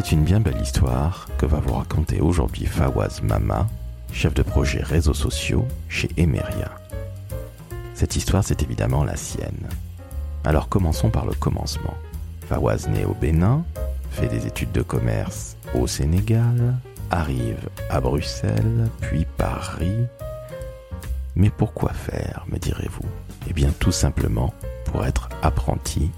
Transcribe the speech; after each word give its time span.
C'est 0.00 0.12
une 0.12 0.22
bien 0.22 0.38
belle 0.38 0.62
histoire 0.62 1.26
que 1.38 1.46
va 1.46 1.58
vous 1.58 1.74
raconter 1.74 2.20
aujourd'hui 2.20 2.66
Fawaz 2.66 3.20
Mama, 3.20 3.66
chef 4.12 4.32
de 4.32 4.44
projet 4.44 4.80
réseaux 4.80 5.12
sociaux 5.12 5.66
chez 5.88 6.08
Emeria. 6.16 6.70
Cette 7.94 8.14
histoire, 8.14 8.44
c'est 8.44 8.62
évidemment 8.62 9.02
la 9.02 9.16
sienne. 9.16 9.68
Alors 10.44 10.68
commençons 10.68 11.10
par 11.10 11.26
le 11.26 11.32
commencement. 11.32 11.94
Fawaz 12.48 12.86
naît 12.86 13.06
au 13.06 13.14
Bénin, 13.14 13.64
fait 14.12 14.28
des 14.28 14.46
études 14.46 14.70
de 14.70 14.82
commerce 14.82 15.56
au 15.74 15.88
Sénégal, 15.88 16.76
arrive 17.10 17.68
à 17.90 18.00
Bruxelles, 18.00 18.88
puis 19.00 19.26
Paris. 19.36 20.06
Mais 21.34 21.50
pourquoi 21.50 21.92
faire, 21.92 22.44
me 22.46 22.58
direz-vous? 22.58 23.08
Eh 23.50 23.52
bien 23.52 23.72
tout 23.80 23.90
simplement 23.90 24.54
pour 24.84 25.04
être 25.04 25.28
apprenti, 25.42 26.12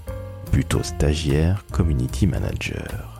plutôt 0.51 0.83
stagiaire, 0.83 1.65
community 1.71 2.27
manager. 2.27 3.10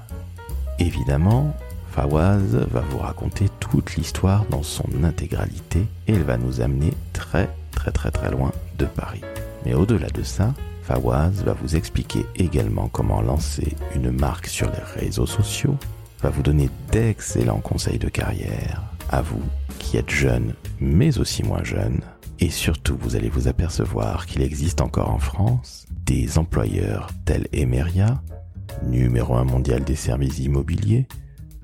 Évidemment, 0.81 1.55
Fawaz 1.91 2.55
va 2.71 2.79
vous 2.79 2.97
raconter 2.97 3.49
toute 3.59 3.95
l'histoire 3.97 4.45
dans 4.49 4.63
son 4.63 5.03
intégralité 5.03 5.85
et 6.07 6.13
elle 6.13 6.23
va 6.23 6.37
nous 6.37 6.59
amener 6.59 6.91
très 7.13 7.49
très 7.69 7.91
très 7.91 8.09
très 8.09 8.31
loin 8.31 8.51
de 8.79 8.85
Paris. 8.85 9.21
Mais 9.63 9.75
au-delà 9.75 10.07
de 10.07 10.23
ça, 10.23 10.55
Fawaz 10.81 11.43
va 11.43 11.53
vous 11.53 11.75
expliquer 11.75 12.25
également 12.35 12.87
comment 12.87 13.21
lancer 13.21 13.75
une 13.93 14.09
marque 14.09 14.47
sur 14.47 14.71
les 14.71 14.99
réseaux 14.99 15.27
sociaux, 15.27 15.77
va 16.23 16.31
vous 16.31 16.41
donner 16.41 16.71
d'excellents 16.91 17.59
conseils 17.59 17.99
de 17.99 18.09
carrière 18.09 18.81
à 19.11 19.21
vous 19.21 19.43
qui 19.77 19.97
êtes 19.97 20.09
jeune 20.09 20.55
mais 20.79 21.19
aussi 21.19 21.43
moins 21.43 21.63
jeune. 21.63 22.01
Et 22.39 22.49
surtout, 22.49 22.97
vous 22.99 23.15
allez 23.15 23.29
vous 23.29 23.47
apercevoir 23.47 24.25
qu'il 24.25 24.41
existe 24.41 24.81
encore 24.81 25.11
en 25.11 25.19
France 25.19 25.85
des 26.07 26.39
employeurs 26.39 27.09
tels 27.23 27.47
Emeria, 27.53 28.19
numéro 28.83 29.35
un 29.35 29.43
mondial 29.43 29.83
des 29.83 29.95
services 29.95 30.39
immobiliers. 30.39 31.07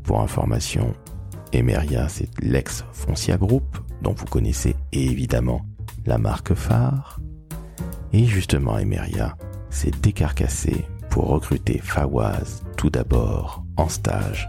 Pour 0.04 0.22
information, 0.22 0.94
Emeria, 1.54 2.08
c'est 2.10 2.30
l'ex-Foncia 2.42 3.38
Group, 3.38 3.78
dont 4.02 4.14
vous 4.14 4.26
connaissez 4.26 4.76
évidemment 4.92 5.62
la 6.06 6.18
marque 6.18 6.54
phare. 6.54 7.20
Et 8.14 8.26
justement, 8.26 8.78
Emeria 8.78 9.36
s'est 9.70 9.92
décarcassé 10.02 10.86
pour 11.10 11.28
recruter 11.28 11.80
Fawaz 11.80 12.64
tout 12.76 12.90
d'abord 12.90 13.64
en 13.76 13.90
stage, 13.90 14.48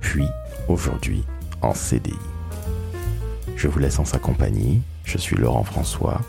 puis 0.00 0.26
aujourd'hui 0.68 1.24
en 1.62 1.74
CDI. 1.74 2.14
Je 3.56 3.68
vous 3.68 3.78
laisse 3.78 3.98
en 3.98 4.04
sa 4.04 4.18
compagnie. 4.18 4.82
Je 5.04 5.18
suis 5.18 5.36
Laurent 5.36 5.64
François, 5.64 6.20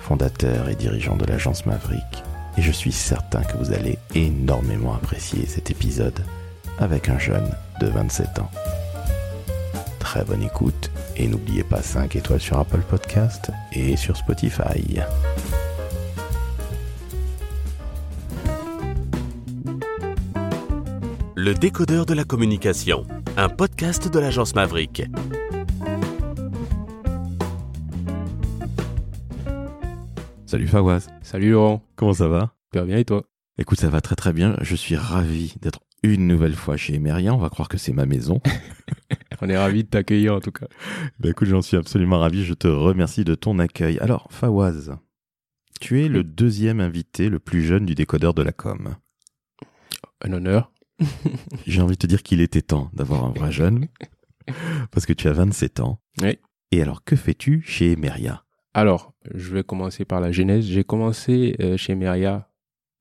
fondateur 0.00 0.68
et 0.68 0.74
dirigeant 0.74 1.16
de 1.16 1.24
l'agence 1.24 1.66
Maverick, 1.66 2.22
et 2.58 2.62
je 2.62 2.72
suis 2.72 2.92
certain 2.92 3.42
que 3.42 3.56
vous 3.56 3.72
allez 3.72 3.98
énormément 4.16 4.92
apprécier 4.92 5.46
cet 5.46 5.70
épisode 5.70 6.24
avec 6.78 7.08
un 7.08 7.18
jeune 7.18 7.48
de 7.80 7.86
27 7.86 8.40
ans. 8.40 8.50
Très 10.00 10.24
bonne 10.24 10.42
écoute 10.42 10.90
et 11.16 11.28
n'oubliez 11.28 11.62
pas 11.62 11.82
5 11.82 12.16
étoiles 12.16 12.40
sur 12.40 12.58
Apple 12.58 12.82
Podcast 12.88 13.52
et 13.72 13.96
sur 13.96 14.16
Spotify. 14.16 14.98
Le 21.36 21.54
décodeur 21.54 22.06
de 22.06 22.14
la 22.14 22.24
communication, 22.24 23.06
un 23.36 23.48
podcast 23.48 24.12
de 24.12 24.18
l'agence 24.18 24.56
Maverick. 24.56 25.04
Salut 30.48 30.66
Fawaz, 30.66 31.08
Salut 31.20 31.50
Laurent, 31.50 31.84
comment 31.94 32.14
ça 32.14 32.26
va? 32.26 32.54
Super 32.72 32.86
bien 32.86 32.96
et 32.96 33.04
toi? 33.04 33.22
Écoute, 33.58 33.78
ça 33.78 33.90
va 33.90 34.00
très 34.00 34.16
très 34.16 34.32
bien. 34.32 34.56
Je 34.62 34.76
suis 34.76 34.96
ravi 34.96 35.54
d'être 35.60 35.80
une 36.02 36.26
nouvelle 36.26 36.54
fois 36.54 36.78
chez 36.78 36.94
Emeria. 36.94 37.34
On 37.34 37.38
va 37.38 37.50
croire 37.50 37.68
que 37.68 37.76
c'est 37.76 37.92
ma 37.92 38.06
maison. 38.06 38.40
On 39.42 39.50
est 39.50 39.58
ravis 39.58 39.84
de 39.84 39.90
t'accueillir 39.90 40.34
en 40.34 40.40
tout 40.40 40.50
cas. 40.50 40.66
Ben 41.20 41.32
écoute, 41.32 41.48
j'en 41.48 41.60
suis 41.60 41.76
absolument 41.76 42.18
ravi. 42.18 42.46
Je 42.46 42.54
te 42.54 42.66
remercie 42.66 43.24
de 43.24 43.34
ton 43.34 43.58
accueil. 43.58 43.98
Alors, 43.98 44.26
Fawaz, 44.30 44.96
tu 45.82 46.02
es 46.02 46.08
le 46.08 46.24
deuxième 46.24 46.80
invité 46.80 47.28
le 47.28 47.40
plus 47.40 47.62
jeune 47.62 47.84
du 47.84 47.94
décodeur 47.94 48.32
de 48.32 48.40
la 48.40 48.52
com. 48.52 48.96
Un 50.22 50.32
honneur. 50.32 50.72
J'ai 51.66 51.82
envie 51.82 51.96
de 51.96 51.98
te 51.98 52.06
dire 52.06 52.22
qu'il 52.22 52.40
était 52.40 52.62
temps 52.62 52.90
d'avoir 52.94 53.26
un 53.26 53.32
vrai 53.32 53.52
jeune. 53.52 53.88
Parce 54.92 55.04
que 55.04 55.12
tu 55.12 55.28
as 55.28 55.34
27 55.34 55.80
ans. 55.80 56.00
Oui. 56.22 56.38
Et 56.72 56.80
alors, 56.80 57.04
que 57.04 57.16
fais-tu 57.16 57.60
chez 57.66 57.92
Emeria? 57.92 58.46
Alors, 58.78 59.12
je 59.34 59.52
vais 59.52 59.64
commencer 59.64 60.04
par 60.04 60.20
la 60.20 60.30
genèse. 60.30 60.64
J'ai 60.64 60.84
commencé 60.84 61.56
euh, 61.58 61.76
chez 61.76 61.96
Meria, 61.96 62.48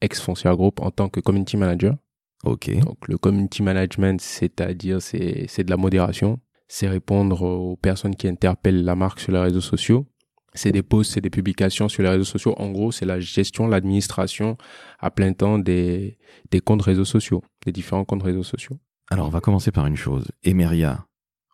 ex-Foncia 0.02 0.56
Group, 0.56 0.80
en 0.80 0.90
tant 0.90 1.08
que 1.08 1.20
community 1.20 1.56
manager. 1.56 1.96
Ok. 2.44 2.76
Donc, 2.80 3.08
le 3.08 3.20
community 3.20 3.62
management, 3.62 4.20
c'est-à-dire, 4.20 5.00
c'est 5.04 5.46
c'est 5.48 5.64
de 5.64 5.70
la 5.70 5.78
modération. 5.78 6.40
C'est 6.68 6.88
répondre 6.88 7.44
aux 7.44 7.76
personnes 7.76 8.16
qui 8.16 8.28
interpellent 8.28 8.86
la 8.86 8.96
marque 8.96 9.20
sur 9.20 9.32
les 9.32 9.40
réseaux 9.40 9.62
sociaux. 9.62 10.08
C'est 10.56 10.72
des 10.72 10.82
posts, 10.82 11.12
c'est 11.12 11.22
des 11.22 11.30
publications 11.30 11.88
sur 11.88 12.02
les 12.02 12.10
réseaux 12.10 12.24
sociaux. 12.24 12.56
En 12.58 12.72
gros, 12.72 12.92
c'est 12.92 13.06
la 13.06 13.20
gestion, 13.20 13.68
l'administration 13.68 14.58
à 14.98 15.12
plein 15.12 15.34
temps 15.34 15.60
des, 15.60 16.18
des 16.50 16.60
comptes 16.60 16.82
réseaux 16.82 17.06
sociaux, 17.06 17.44
des 17.68 17.72
différents 17.72 18.04
comptes 18.04 18.24
réseaux 18.24 18.42
sociaux. 18.42 18.80
Alors, 19.12 19.28
on 19.28 19.30
va 19.30 19.42
commencer 19.42 19.72
par 19.72 19.86
une 19.86 19.96
chose. 19.96 20.26
Emeria, 20.44 21.06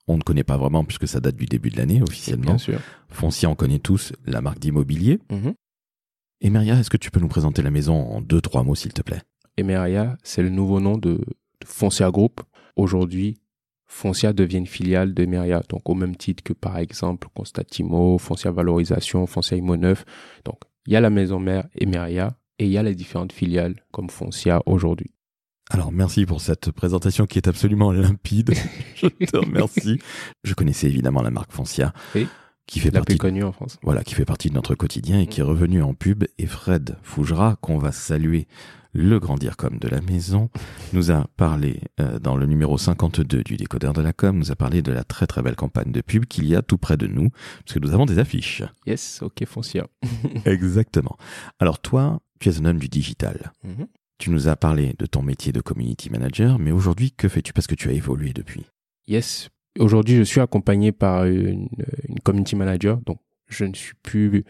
on 0.08 0.18
ne 0.18 0.22
connaît 0.22 0.44
pas 0.44 0.58
vraiment 0.58 0.84
puisque 0.84 1.08
ça 1.08 1.20
date 1.20 1.36
du 1.36 1.46
début 1.46 1.70
de 1.70 1.78
l'année 1.78 2.02
officiellement. 2.02 2.46
Bien 2.46 2.58
sûr. 2.58 2.80
Foncia, 3.10 3.50
on 3.50 3.56
connaît 3.56 3.80
tous 3.80 4.14
la 4.26 4.42
marque 4.42 4.60
d'immobilier. 4.60 5.20
Mhm. 5.32 5.54
Emeria, 6.42 6.80
est-ce 6.80 6.90
que 6.90 6.98
tu 6.98 7.10
peux 7.10 7.22
nous 7.22 7.30
présenter 7.30 7.62
la 7.62 7.72
maison 7.72 7.96
en 7.96 8.22
deux, 8.22 8.42
trois 8.42 8.64
mots, 8.64 8.76
s'il 8.76 8.92
te 8.94 9.02
plaît? 9.02 9.22
Emeria, 9.56 10.18
c'est 10.24 10.44
le 10.44 10.50
nouveau 10.50 10.82
nom 10.82 10.98
de, 10.98 11.14
de 11.14 11.66
Foncia 11.66 12.12
Group. 12.12 12.42
Aujourd'hui, 12.76 13.38
Foncia 13.86 14.34
devient 14.34 14.58
une 14.58 14.68
filiale 14.68 15.14
de 15.14 15.24
Emeria. 15.24 15.62
Donc, 15.70 15.88
au 15.90 15.94
même 15.94 16.18
titre 16.18 16.44
que, 16.44 16.52
par 16.52 16.80
exemple, 16.80 17.28
Constatimo, 17.34 18.18
Foncia 18.18 18.52
Valorisation, 18.52 19.26
Foncia 19.26 19.56
Imo 19.56 19.78
9. 19.78 20.04
Donc, 20.44 20.58
il 20.86 20.94
y 20.94 20.96
a 20.96 21.02
la 21.02 21.10
maison 21.10 21.40
mère 21.40 21.68
Emeria 21.80 22.36
et 22.60 22.66
il 22.66 22.72
y 22.72 22.78
a 22.78 22.84
les 22.84 22.96
différentes 22.96 23.32
filiales 23.32 23.76
comme 23.92 24.10
Foncia 24.10 24.62
aujourd'hui. 24.66 25.12
Alors, 25.74 25.92
merci 25.92 26.26
pour 26.28 26.40
cette 26.40 26.70
présentation 26.72 27.26
qui 27.26 27.40
est 27.40 27.48
absolument 27.48 27.92
limpide. 27.92 28.54
Je 28.96 29.08
te 29.08 29.38
remercie. 29.38 29.98
Je 30.44 30.54
connaissais 30.54 30.88
évidemment 30.88 31.24
la 31.24 31.32
marque 31.32 31.52
Foncia, 31.52 31.94
Oui. 32.14 32.28
qui 32.68 32.80
fait 32.80 32.92
La 32.92 33.00
partie 33.00 33.14
plus 33.14 33.18
connue 33.18 33.44
en 33.44 33.52
France. 33.52 33.80
voilà, 33.82 34.04
qui 34.04 34.14
fait 34.14 34.24
partie 34.24 34.50
de 34.50 34.54
notre 34.54 34.76
quotidien 34.76 35.20
et 35.20 35.26
qui 35.26 35.40
est 35.40 35.44
revenu 35.44 35.82
en 35.82 35.96
pub. 35.96 36.26
Et 36.38 36.46
Fred 36.46 36.98
Fougera, 37.02 37.56
qu'on 37.60 37.80
va 37.80 37.92
saluer, 37.92 38.48
le 38.94 39.20
grand 39.20 39.40
comme 39.58 39.80
de 39.80 39.88
la 39.88 40.00
maison, 40.02 40.52
nous 40.94 41.10
a 41.10 41.26
parlé 41.38 41.80
euh, 42.00 42.20
dans 42.20 42.38
le 42.38 42.46
numéro 42.46 42.78
52 42.78 43.42
du 43.44 43.58
décodeur 43.58 43.94
de 43.94 44.02
la 44.04 44.14
com, 44.14 44.38
nous 44.38 44.52
a 44.52 44.56
parlé 44.56 44.84
de 44.84 44.92
la 44.92 45.04
très 45.04 45.26
très 45.26 45.42
belle 45.42 45.56
campagne 45.56 45.92
de 45.92 46.02
pub 46.02 46.26
qu'il 46.28 46.46
y 46.46 46.56
a 46.56 46.62
tout 46.62 46.78
près 46.78 46.98
de 46.98 47.08
nous, 47.08 47.32
parce 47.66 47.74
que 47.74 47.80
nous 47.80 47.92
avons 47.92 48.06
des 48.06 48.20
affiches. 48.20 48.62
Yes, 48.86 49.24
ok, 49.24 49.44
Foncia. 49.48 49.88
Exactement. 50.46 51.18
Alors 51.58 51.80
toi, 51.80 52.20
tu 52.40 52.50
es 52.50 52.60
un 52.60 52.66
homme 52.66 52.78
du 52.78 52.90
digital. 52.90 53.52
Mhm. 53.64 53.88
Tu 54.24 54.30
nous 54.30 54.48
as 54.48 54.56
parlé 54.56 54.96
de 54.98 55.06
ton 55.06 55.22
métier 55.22 55.52
de 55.52 55.60
community 55.60 56.10
manager, 56.10 56.58
mais 56.58 56.72
aujourd'hui, 56.72 57.12
que 57.12 57.28
fais-tu? 57.28 57.52
Parce 57.52 57.68
que 57.68 57.76
tu 57.76 57.90
as 57.90 57.92
évolué 57.92 58.32
depuis 58.32 58.66
Yes. 59.06 59.50
Aujourd'hui, 59.78 60.16
je 60.16 60.24
suis 60.24 60.40
accompagné 60.40 60.94
par 60.94 61.26
une, 61.26 61.68
community 62.24 62.56
manager. 62.56 63.02
Donc, 63.06 63.20
je 63.50 63.66
ne 63.66 63.74
suis 63.74 63.96
plus 64.02 64.46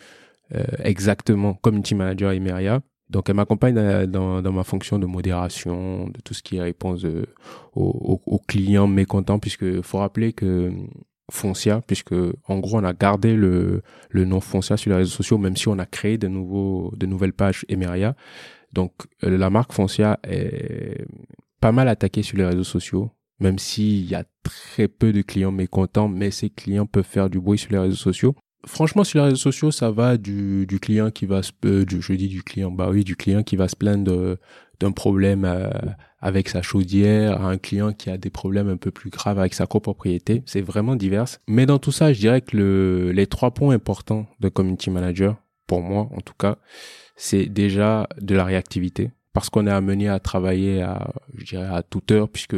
euh, 0.54 0.64
exactement 0.84 1.56
community 1.56 1.96
manager 1.96 2.30
à 2.30 2.36
Emeria. 2.36 2.82
Donc, 3.10 3.30
elle 3.30 3.36
m'accompagne 3.36 4.06
dans, 4.06 4.52
ma 4.52 4.64
fonction 4.64 5.00
de 5.00 5.08
modération, 5.08 6.08
de 6.08 6.22
tout 6.24 6.36
ce 6.36 6.44
qui 6.44 6.58
est 6.58 6.62
réponse 6.62 7.04
euh, 7.06 7.26
aux, 7.74 8.22
aux- 8.28 8.42
clients 8.48 8.86
mécontents, 8.86 9.40
puisque 9.40 9.82
faut 9.82 9.98
rappeler 9.98 10.34
que 10.34 10.72
Foncia, 11.32 11.82
puisque 11.88 12.14
en 12.48 12.60
gros, 12.60 12.78
on 12.78 12.84
a 12.84 12.94
gardé 12.94 13.36
le, 13.36 13.82
le 14.12 14.26
nom 14.26 14.40
Foncia 14.40 14.78
sur 14.78 14.92
les 14.92 14.98
réseaux 14.98 15.16
sociaux, 15.16 15.40
même 15.40 15.58
si 15.58 15.68
on 15.68 15.80
a 15.80 15.88
créé 15.88 16.20
de 16.20 16.28
nouveaux, 16.28 16.94
de 16.96 17.08
nouvelles 17.08 17.34
pages 17.34 17.66
Emeria. 17.70 18.16
Donc, 18.74 18.94
euh, 19.24 19.38
la 19.38 19.50
marque 19.50 19.72
Foncia 19.72 20.20
est 20.24 21.06
pas 21.62 21.72
mal 21.72 21.88
attaquée 21.88 22.24
sur 22.24 22.38
les 22.38 22.46
réseaux 22.46 22.64
sociaux 22.64 23.12
même 23.44 23.60
s'il 23.60 24.10
y 24.10 24.16
a 24.16 24.24
très 24.44 24.88
peu 24.88 25.12
de 25.14 25.22
clients 25.22 25.52
mécontents, 25.52 26.08
mais 26.08 26.32
ces 26.32 26.50
clients 26.50 26.86
peuvent 26.86 27.06
faire 27.06 27.30
du 27.30 27.40
bruit 27.40 27.58
sur 27.58 27.72
les 27.72 27.78
réseaux 27.78 27.96
sociaux. 27.96 28.36
Franchement, 28.66 29.04
sur 29.04 29.20
les 29.20 29.26
réseaux 29.26 29.36
sociaux, 29.36 29.72
ça 29.72 29.92
va 29.92 30.18
du, 30.18 30.66
client 30.82 31.12
qui 31.12 31.26
va 31.26 31.44
se, 31.44 31.52
euh, 31.66 31.86
du, 31.86 32.02
je 32.02 32.14
dis 32.14 32.30
du 32.30 32.44
client, 32.44 32.72
bah 32.72 32.90
oui, 32.90 33.04
du 33.04 33.18
client 33.18 33.44
qui 33.44 33.58
va 33.58 33.68
se 33.68 33.76
plaindre 33.76 34.06
de- 34.06 34.38
d'un 34.80 34.92
problème 34.92 35.44
euh, 35.44 35.70
avec 36.20 36.48
sa 36.48 36.62
chaudière, 36.62 37.42
à 37.42 37.50
un 37.50 37.58
client 37.58 37.92
qui 37.92 38.10
a 38.10 38.18
des 38.18 38.30
problèmes 38.30 38.70
un 38.70 38.78
peu 38.78 38.90
plus 38.90 39.10
graves 39.10 39.38
avec 39.38 39.54
sa 39.54 39.68
copropriété. 39.68 40.44
C'est 40.46 40.62
vraiment 40.62 40.96
divers. 40.96 41.26
Mais 41.48 41.66
dans 41.66 41.78
tout 41.78 41.92
ça, 41.92 42.14
je 42.14 42.20
dirais 42.20 42.40
que 42.40 42.56
le, 42.56 43.12
les 43.12 43.28
trois 43.28 43.52
points 43.52 43.76
importants 43.76 44.28
de 44.40 44.48
community 44.48 44.90
manager, 44.90 45.36
pour 45.68 45.82
moi 45.82 46.10
en 46.16 46.22
tout 46.22 46.34
cas, 46.40 46.58
c'est 47.16 47.46
déjà 47.46 48.08
de 48.20 48.36
la 48.36 48.44
réactivité. 48.44 49.12
Parce 49.34 49.50
qu'on 49.50 49.66
est 49.66 49.72
amené 49.72 50.10
à 50.10 50.20
travailler 50.20 50.82
à, 50.82 51.14
je 51.36 51.46
dirais, 51.46 51.68
à 51.68 51.82
toute 51.82 52.12
heure, 52.12 52.30
puisque 52.30 52.56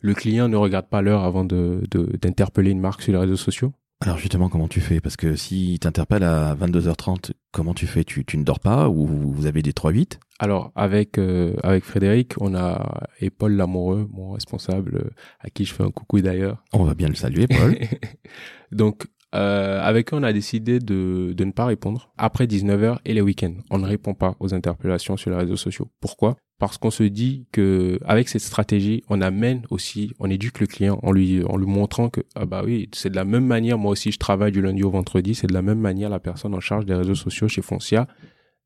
le 0.00 0.14
client 0.14 0.48
ne 0.48 0.56
regarde 0.56 0.88
pas 0.88 1.02
l'heure 1.02 1.24
avant 1.24 1.44
de, 1.44 1.82
d'interpeller 2.20 2.70
une 2.70 2.80
marque 2.80 3.02
sur 3.02 3.12
les 3.12 3.18
réseaux 3.18 3.36
sociaux. 3.36 3.72
Alors 4.02 4.16
justement, 4.16 4.48
comment 4.48 4.66
tu 4.66 4.80
fais? 4.80 4.98
Parce 4.98 5.16
que 5.16 5.36
si 5.36 5.78
t'interpelles 5.78 6.22
à 6.22 6.54
22h30, 6.54 7.32
comment 7.52 7.74
tu 7.74 7.86
fais? 7.86 8.02
Tu, 8.02 8.24
tu 8.24 8.38
ne 8.38 8.44
dors 8.44 8.58
pas 8.58 8.88
ou 8.88 9.06
vous 9.06 9.44
avez 9.44 9.60
des 9.60 9.72
3-8 9.72 10.18
Alors 10.38 10.72
avec 10.74 11.18
euh, 11.18 11.54
avec 11.62 11.84
Frédéric, 11.84 12.32
on 12.40 12.54
a 12.54 13.08
et 13.20 13.28
Paul 13.28 13.52
Lamoureux, 13.52 14.08
mon 14.10 14.30
responsable, 14.32 14.96
euh, 15.04 15.10
à 15.40 15.50
qui 15.50 15.66
je 15.66 15.74
fais 15.74 15.82
un 15.82 15.90
coucou 15.90 16.22
d'ailleurs. 16.22 16.64
On 16.72 16.84
va 16.84 16.94
bien 16.94 17.08
le 17.08 17.14
saluer, 17.14 17.46
Paul. 17.46 17.76
Donc 18.72 19.04
euh, 19.34 19.80
avec 19.80 20.12
eux, 20.12 20.16
on 20.16 20.22
a 20.22 20.32
décidé 20.32 20.80
de, 20.80 21.32
de 21.36 21.44
ne 21.44 21.52
pas 21.52 21.66
répondre 21.66 22.10
après 22.18 22.46
19h 22.46 22.98
et 23.04 23.14
les 23.14 23.20
week-ends. 23.20 23.54
On 23.70 23.78
ne 23.78 23.86
répond 23.86 24.14
pas 24.14 24.34
aux 24.40 24.54
interpellations 24.54 25.16
sur 25.16 25.30
les 25.30 25.36
réseaux 25.36 25.56
sociaux. 25.56 25.88
Pourquoi? 26.00 26.36
Parce 26.58 26.76
qu'on 26.78 26.90
se 26.90 27.04
dit 27.04 27.46
que 27.52 27.98
avec 28.04 28.28
cette 28.28 28.42
stratégie, 28.42 29.02
on 29.08 29.22
amène 29.22 29.62
aussi, 29.70 30.12
on 30.18 30.28
éduque 30.28 30.60
le 30.60 30.66
client 30.66 30.98
en 31.02 31.12
lui 31.12 31.42
en 31.44 31.56
lui 31.56 31.66
montrant 31.66 32.10
que 32.10 32.20
ah 32.34 32.44
bah 32.44 32.62
oui, 32.64 32.88
c'est 32.92 33.08
de 33.08 33.16
la 33.16 33.24
même 33.24 33.46
manière. 33.46 33.78
Moi 33.78 33.92
aussi, 33.92 34.12
je 34.12 34.18
travaille 34.18 34.52
du 34.52 34.60
lundi 34.60 34.82
au 34.82 34.90
vendredi. 34.90 35.34
C'est 35.34 35.46
de 35.46 35.54
la 35.54 35.62
même 35.62 35.80
manière 35.80 36.10
la 36.10 36.20
personne 36.20 36.54
en 36.54 36.60
charge 36.60 36.84
des 36.84 36.94
réseaux 36.94 37.14
sociaux 37.14 37.48
chez 37.48 37.62
Foncia 37.62 38.06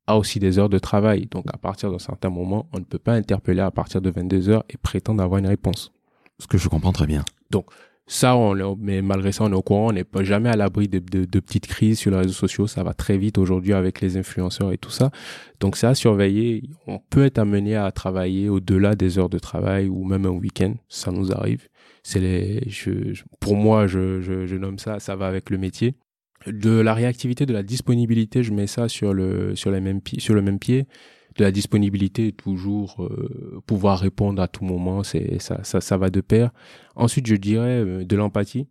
a 0.07 0.17
aussi 0.17 0.39
des 0.39 0.59
heures 0.59 0.69
de 0.69 0.79
travail. 0.79 1.27
Donc 1.31 1.45
à 1.53 1.57
partir 1.57 1.91
d'un 1.91 1.99
certain 1.99 2.29
moment, 2.29 2.67
on 2.73 2.79
ne 2.79 2.83
peut 2.83 2.99
pas 2.99 3.13
interpeller 3.13 3.61
à 3.61 3.71
partir 3.71 4.01
de 4.01 4.09
22 4.09 4.49
heures 4.49 4.65
et 4.69 4.77
prétendre 4.77 5.23
avoir 5.23 5.39
une 5.39 5.47
réponse. 5.47 5.93
Ce 6.39 6.47
que 6.47 6.57
je 6.57 6.67
comprends 6.67 6.91
très 6.91 7.07
bien. 7.07 7.23
Donc 7.49 7.67
ça, 8.07 8.35
on, 8.35 8.75
mais 8.75 9.01
malgré 9.01 9.31
ça, 9.31 9.45
on 9.45 9.51
est 9.51 9.55
au 9.55 9.63
courant, 9.63 9.89
on 9.89 9.91
n'est 9.91 10.03
pas 10.03 10.23
jamais 10.23 10.49
à 10.49 10.55
l'abri 10.55 10.87
de, 10.87 10.99
de, 10.99 11.25
de, 11.25 11.39
petites 11.39 11.65
crises 11.65 11.97
sur 11.97 12.11
les 12.11 12.17
réseaux 12.17 12.33
sociaux. 12.33 12.67
Ça 12.67 12.83
va 12.83 12.93
très 12.93 13.17
vite 13.17 13.39
aujourd'hui 13.39 13.73
avec 13.73 13.99
les 14.01 14.15
influenceurs 14.15 14.71
et 14.71 14.77
tout 14.77 14.91
ça. 14.91 15.09
Donc 15.59 15.83
à 15.83 15.95
surveiller. 15.95 16.69
On 16.85 16.99
peut 16.99 17.25
être 17.25 17.39
amené 17.39 17.75
à 17.75 17.91
travailler 17.91 18.47
au-delà 18.47 18.95
des 18.95 19.17
heures 19.17 19.29
de 19.29 19.39
travail 19.39 19.87
ou 19.87 20.03
même 20.05 20.25
un 20.25 20.29
week-end. 20.29 20.75
Ça 20.87 21.11
nous 21.11 21.31
arrive. 21.31 21.67
C'est 22.03 22.19
les, 22.19 22.69
je, 22.69 23.23
pour 23.39 23.55
moi, 23.55 23.87
je, 23.87 24.21
je, 24.21 24.45
je 24.45 24.55
nomme 24.55 24.77
ça, 24.77 24.99
ça 24.99 25.15
va 25.15 25.25
avec 25.25 25.49
le 25.49 25.57
métier 25.57 25.95
de 26.45 26.79
la 26.79 26.93
réactivité, 26.93 27.47
de 27.47 27.53
la 27.53 27.63
disponibilité, 27.63 28.43
je 28.43 28.53
mets 28.53 28.67
ça 28.67 28.87
sur 28.87 29.13
le 29.15 29.55
sur 29.55 29.71
les 29.71 29.79
mêmes 29.79 30.01
sur 30.19 30.35
le 30.35 30.43
même 30.43 30.59
pied. 30.59 30.85
De 31.37 31.43
la 31.43 31.51
disponibilité, 31.51 32.31
toujours 32.31 33.03
euh, 33.03 33.61
pouvoir 33.65 33.99
répondre 33.99 34.41
à 34.41 34.47
tout 34.47 34.63
moment, 34.63 35.03
c'est 35.03 35.41
ça, 35.41 35.63
ça 35.63 35.81
ça 35.81 35.97
va 35.97 36.09
de 36.09 36.21
pair. 36.21 36.51
Ensuite, 36.95 37.27
je 37.27 37.35
dirais 37.35 37.81
euh, 37.81 38.05
de 38.05 38.15
l'empathie. 38.15 38.67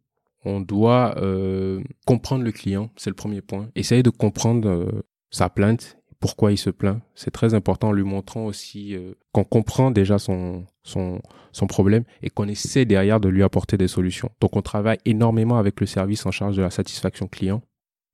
On 0.47 0.61
doit 0.61 1.15
euh, 1.19 1.83
comprendre 2.07 2.45
le 2.45 2.53
client, 2.53 2.91
c'est 2.97 3.11
le 3.11 3.17
premier 3.17 3.43
point. 3.43 3.69
Essayer 3.75 4.03
de 4.03 4.11
comprendre 4.11 5.05
sa 5.31 5.49
plainte 5.49 5.99
pourquoi 6.25 6.53
il 6.53 6.57
se 6.57 6.71
plaint. 6.71 7.03
C'est 7.15 7.31
très 7.31 7.53
important 7.53 7.89
en 7.89 7.93
lui 7.93 8.03
montrant 8.03 8.47
aussi 8.47 8.95
euh, 8.95 9.13
qu'on 9.33 9.45
comprend 9.45 9.91
déjà 9.91 10.19
son, 10.19 10.65
son, 10.83 11.21
son 11.53 11.67
problème 11.67 12.05
et 12.23 12.31
qu'on 12.31 12.49
essaie 12.49 12.87
derrière 12.87 13.21
de 13.21 13.29
lui 13.29 13.43
apporter 13.43 13.77
des 13.77 13.89
solutions. 13.89 14.31
Donc 14.41 14.57
on 14.57 14.63
travaille 14.63 14.97
énormément 15.05 15.59
avec 15.59 15.81
le 15.81 15.87
service 15.87 16.25
en 16.25 16.31
charge 16.31 16.57
de 16.57 16.63
la 16.63 16.71
satisfaction 16.71 17.29
client. 17.29 17.61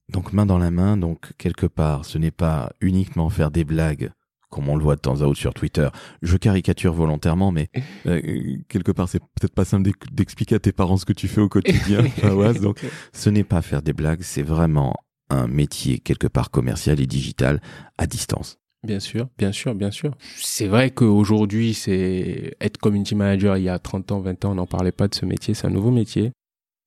Donc 0.09 0.33
main 0.33 0.45
dans 0.45 0.59
la 0.59 0.73
main, 0.73 0.97
donc 0.97 1.37
quelque 1.39 1.67
part, 1.67 2.05
ce 2.05 2.19
n'est 2.19 2.33
pas 2.33 2.73
uniquement 2.81 3.31
faire 3.31 3.53
des 3.53 3.63
blagues 3.63 4.11
comme 4.51 4.69
on 4.69 4.77
le 4.77 4.83
voit 4.83 4.97
de 4.97 5.01
temps 5.01 5.23
à 5.23 5.25
autre 5.25 5.39
sur 5.39 5.55
Twitter. 5.55 5.89
Je 6.23 6.37
caricature 6.37 6.93
volontairement, 6.93 7.53
mais 7.53 7.69
euh, 8.07 8.57
quelque 8.69 8.93
part, 8.93 9.09
c'est 9.09 9.21
peut-être 9.21 9.55
pas 9.55 9.65
simple 9.65 9.91
d'expliquer 10.13 10.57
à 10.57 10.59
tes 10.59 10.73
parents 10.73 10.97
ce 10.97 11.05
que 11.05 11.13
tu 11.13 11.29
fais 11.29 11.41
au 11.41 11.49
quotidien. 11.49 12.05
donc, 12.61 12.81
ce 13.13 13.31
n'est 13.31 13.45
pas 13.45 13.63
faire 13.63 13.83
des 13.83 13.93
blagues, 13.93 14.23
c'est 14.23 14.43
vraiment 14.43 14.95
un 15.31 15.47
métier 15.47 15.99
quelque 16.01 16.27
part 16.27 16.51
commercial 16.51 17.01
et 17.01 17.07
digital 17.07 17.61
à 17.99 18.07
distance. 18.07 18.59
Bien 18.83 18.99
sûr, 18.99 19.29
bien 19.37 19.53
sûr, 19.53 19.75
bien 19.75 19.91
sûr. 19.91 20.17
C'est 20.37 20.67
vrai 20.67 20.91
qu'aujourd'hui, 20.91 21.75
c'est 21.75 22.57
être 22.61 22.79
community 22.79 23.15
manager 23.15 23.59
il 23.59 23.65
y 23.65 23.69
a 23.69 23.79
30 23.79 24.13
ans, 24.13 24.21
20 24.21 24.45
ans, 24.47 24.53
on 24.53 24.55
n'en 24.55 24.67
parlait 24.67 24.93
pas 24.93 25.07
de 25.07 25.15
ce 25.15 25.27
métier. 25.27 25.53
C'est 25.53 25.67
un 25.67 25.71
nouveau 25.71 25.91
métier 25.91 26.33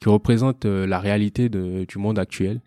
qui 0.02 0.10
représente 0.10 0.66
euh, 0.66 0.88
la 0.88 1.00
réalité 1.00 1.50
de, 1.50 1.86
du 1.88 1.98
monde 2.00 2.18
actuel. 2.18 2.62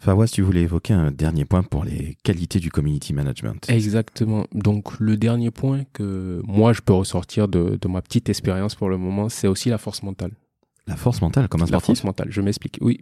Fawaz, 0.00 0.30
tu 0.30 0.42
voulais 0.42 0.62
évoquer 0.62 0.94
un 0.94 1.10
dernier 1.10 1.44
point 1.44 1.62
pour 1.62 1.84
les 1.84 2.16
qualités 2.22 2.60
du 2.60 2.70
community 2.70 3.12
management. 3.12 3.68
Exactement. 3.68 4.46
Donc 4.54 4.98
le 5.00 5.16
dernier 5.16 5.50
point 5.50 5.82
que 5.92 6.40
moi 6.44 6.72
je 6.72 6.80
peux 6.80 6.92
ressortir 6.92 7.48
de, 7.48 7.78
de 7.80 7.88
ma 7.88 8.00
petite 8.00 8.28
expérience 8.28 8.74
pour 8.74 8.88
le 8.88 8.96
moment, 8.96 9.28
c'est 9.28 9.48
aussi 9.48 9.70
la 9.70 9.78
force 9.78 10.02
mentale. 10.02 10.32
La 10.86 10.96
force 10.96 11.20
mentale, 11.20 11.48
comme 11.48 11.62
un 11.62 11.66
sportif 11.66 11.88
La 11.88 11.94
force 11.94 12.04
mentale, 12.04 12.28
je 12.30 12.40
m'explique. 12.40 12.78
Oui, 12.80 13.00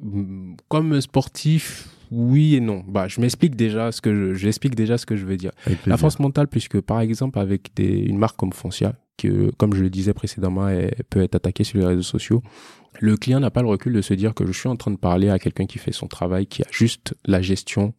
comme 0.69 1.01
sportif, 1.01 1.89
oui 2.11 2.57
et 2.57 2.61
non. 2.61 2.83
Bah, 2.87 3.07
je 3.07 3.21
m'explique 3.21 3.55
déjà 3.55 3.93
ce 3.93 4.01
que 4.01 4.13
je, 4.13 4.35
j'explique 4.35 4.75
déjà 4.75 4.99
ce 4.99 5.07
que 5.07 5.17
je 5.17 5.25
veux 5.25 5.37
dire. 5.37 5.53
La 5.87 5.97
force 5.97 6.19
mentale, 6.19 6.49
puisque 6.49 6.81
par 6.81 7.01
exemple 7.01 7.39
avec 7.39 7.71
des, 7.77 8.01
une 8.01 8.19
marque 8.19 8.37
comme 8.37 8.53
Foncia, 8.53 8.95
que 9.17 9.51
comme 9.57 9.75
je 9.75 9.83
le 9.83 9.91
disais 9.91 10.15
précédemment, 10.15 10.69
elle 10.69 10.95
peut 11.09 11.23
être 11.23 11.37
attaquée 11.37 11.65
sur 11.65 11.79
les 11.79 11.87
réseaux 11.87 12.03
sociaux. 12.03 12.43
Le 13.01 13.17
client 13.17 13.41
n'a 13.41 13.51
pas 13.51 13.63
le 13.63 13.69
recul 13.69 13.93
de 13.93 14.03
se 14.03 14.15
dire 14.15 14.35
que 14.35 14.47
je 14.47 14.53
suis 14.53 14.69
en 14.69 14.77
train 14.77 14.91
de 14.91 14.97
parler 14.97 15.29
à 15.29 15.39
quelqu'un 15.39 15.67
qui 15.67 15.79
fait 15.79 15.93
son 15.93 16.07
travail, 16.07 16.47
qui 16.47 16.63
a 16.63 16.67
juste 16.71 17.15
la 17.25 17.43
gestion 17.43 17.95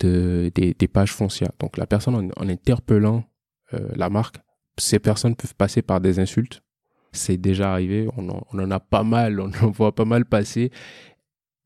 de, 0.00 0.50
des, 0.54 0.74
des 0.74 0.88
pages 0.88 1.12
Foncia. 1.12 1.50
Donc 1.58 1.76
la 1.76 1.86
personne 1.86 2.32
en, 2.36 2.48
interpellant 2.48 3.24
euh, 3.74 3.88
la 3.94 4.10
marque, 4.10 4.36
ces 4.78 4.98
personnes 4.98 5.36
peuvent 5.36 5.54
passer 5.54 5.82
par 5.82 6.00
des 6.00 6.18
insultes. 6.18 6.62
C'est 7.12 7.36
déjà 7.36 7.72
arrivé, 7.72 8.08
on 8.16 8.28
en, 8.30 8.42
on 8.52 8.58
en 8.58 8.70
a 8.70 8.80
pas 8.80 9.02
mal, 9.02 9.38
on 9.38 9.50
en 9.62 9.70
voit 9.70 9.94
pas 9.94 10.06
mal 10.06 10.24
passer 10.24 10.70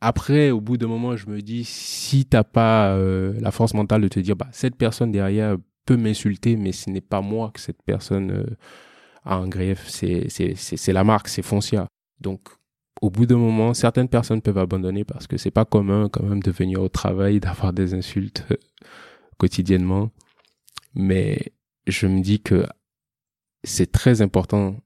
après, 0.00 0.50
au 0.50 0.60
bout 0.60 0.76
d'un 0.76 0.88
moment, 0.88 1.16
je 1.16 1.28
me 1.28 1.40
dis, 1.40 1.64
si 1.64 2.26
t'as 2.26 2.44
pas 2.44 2.94
euh, 2.94 3.34
la 3.40 3.50
force 3.50 3.74
mentale 3.74 4.02
de 4.02 4.08
te 4.08 4.20
dire, 4.20 4.36
bah, 4.36 4.48
cette 4.52 4.76
personne 4.76 5.10
derrière 5.10 5.56
peut 5.86 5.96
m'insulter, 5.96 6.56
mais 6.56 6.72
ce 6.72 6.90
n'est 6.90 7.00
pas 7.00 7.20
moi 7.22 7.50
que 7.52 7.60
cette 7.60 7.82
personne 7.82 8.30
euh, 8.30 8.56
a 9.24 9.36
un 9.36 9.48
grief, 9.48 9.86
c'est, 9.88 10.92
la 10.92 11.04
marque, 11.04 11.28
c'est 11.28 11.42
Foncia. 11.42 11.86
Donc, 12.20 12.40
au 13.02 13.10
bout 13.10 13.26
d'un 13.26 13.36
moment, 13.36 13.74
certaines 13.74 14.08
personnes 14.08 14.42
peuvent 14.42 14.58
abandonner 14.58 15.04
parce 15.04 15.26
que 15.26 15.36
c'est 15.36 15.50
pas 15.50 15.64
commun 15.64 16.08
quand 16.10 16.24
même 16.24 16.42
de 16.42 16.50
venir 16.50 16.82
au 16.82 16.88
travail, 16.88 17.40
d'avoir 17.40 17.72
des 17.72 17.94
insultes 17.94 18.44
euh, 18.50 18.56
quotidiennement. 19.38 20.10
Mais 20.94 21.52
je 21.86 22.06
me 22.06 22.22
dis 22.22 22.40
que 22.40 22.64
c'est 23.62 23.90
très 23.90 24.22
important 24.22 24.76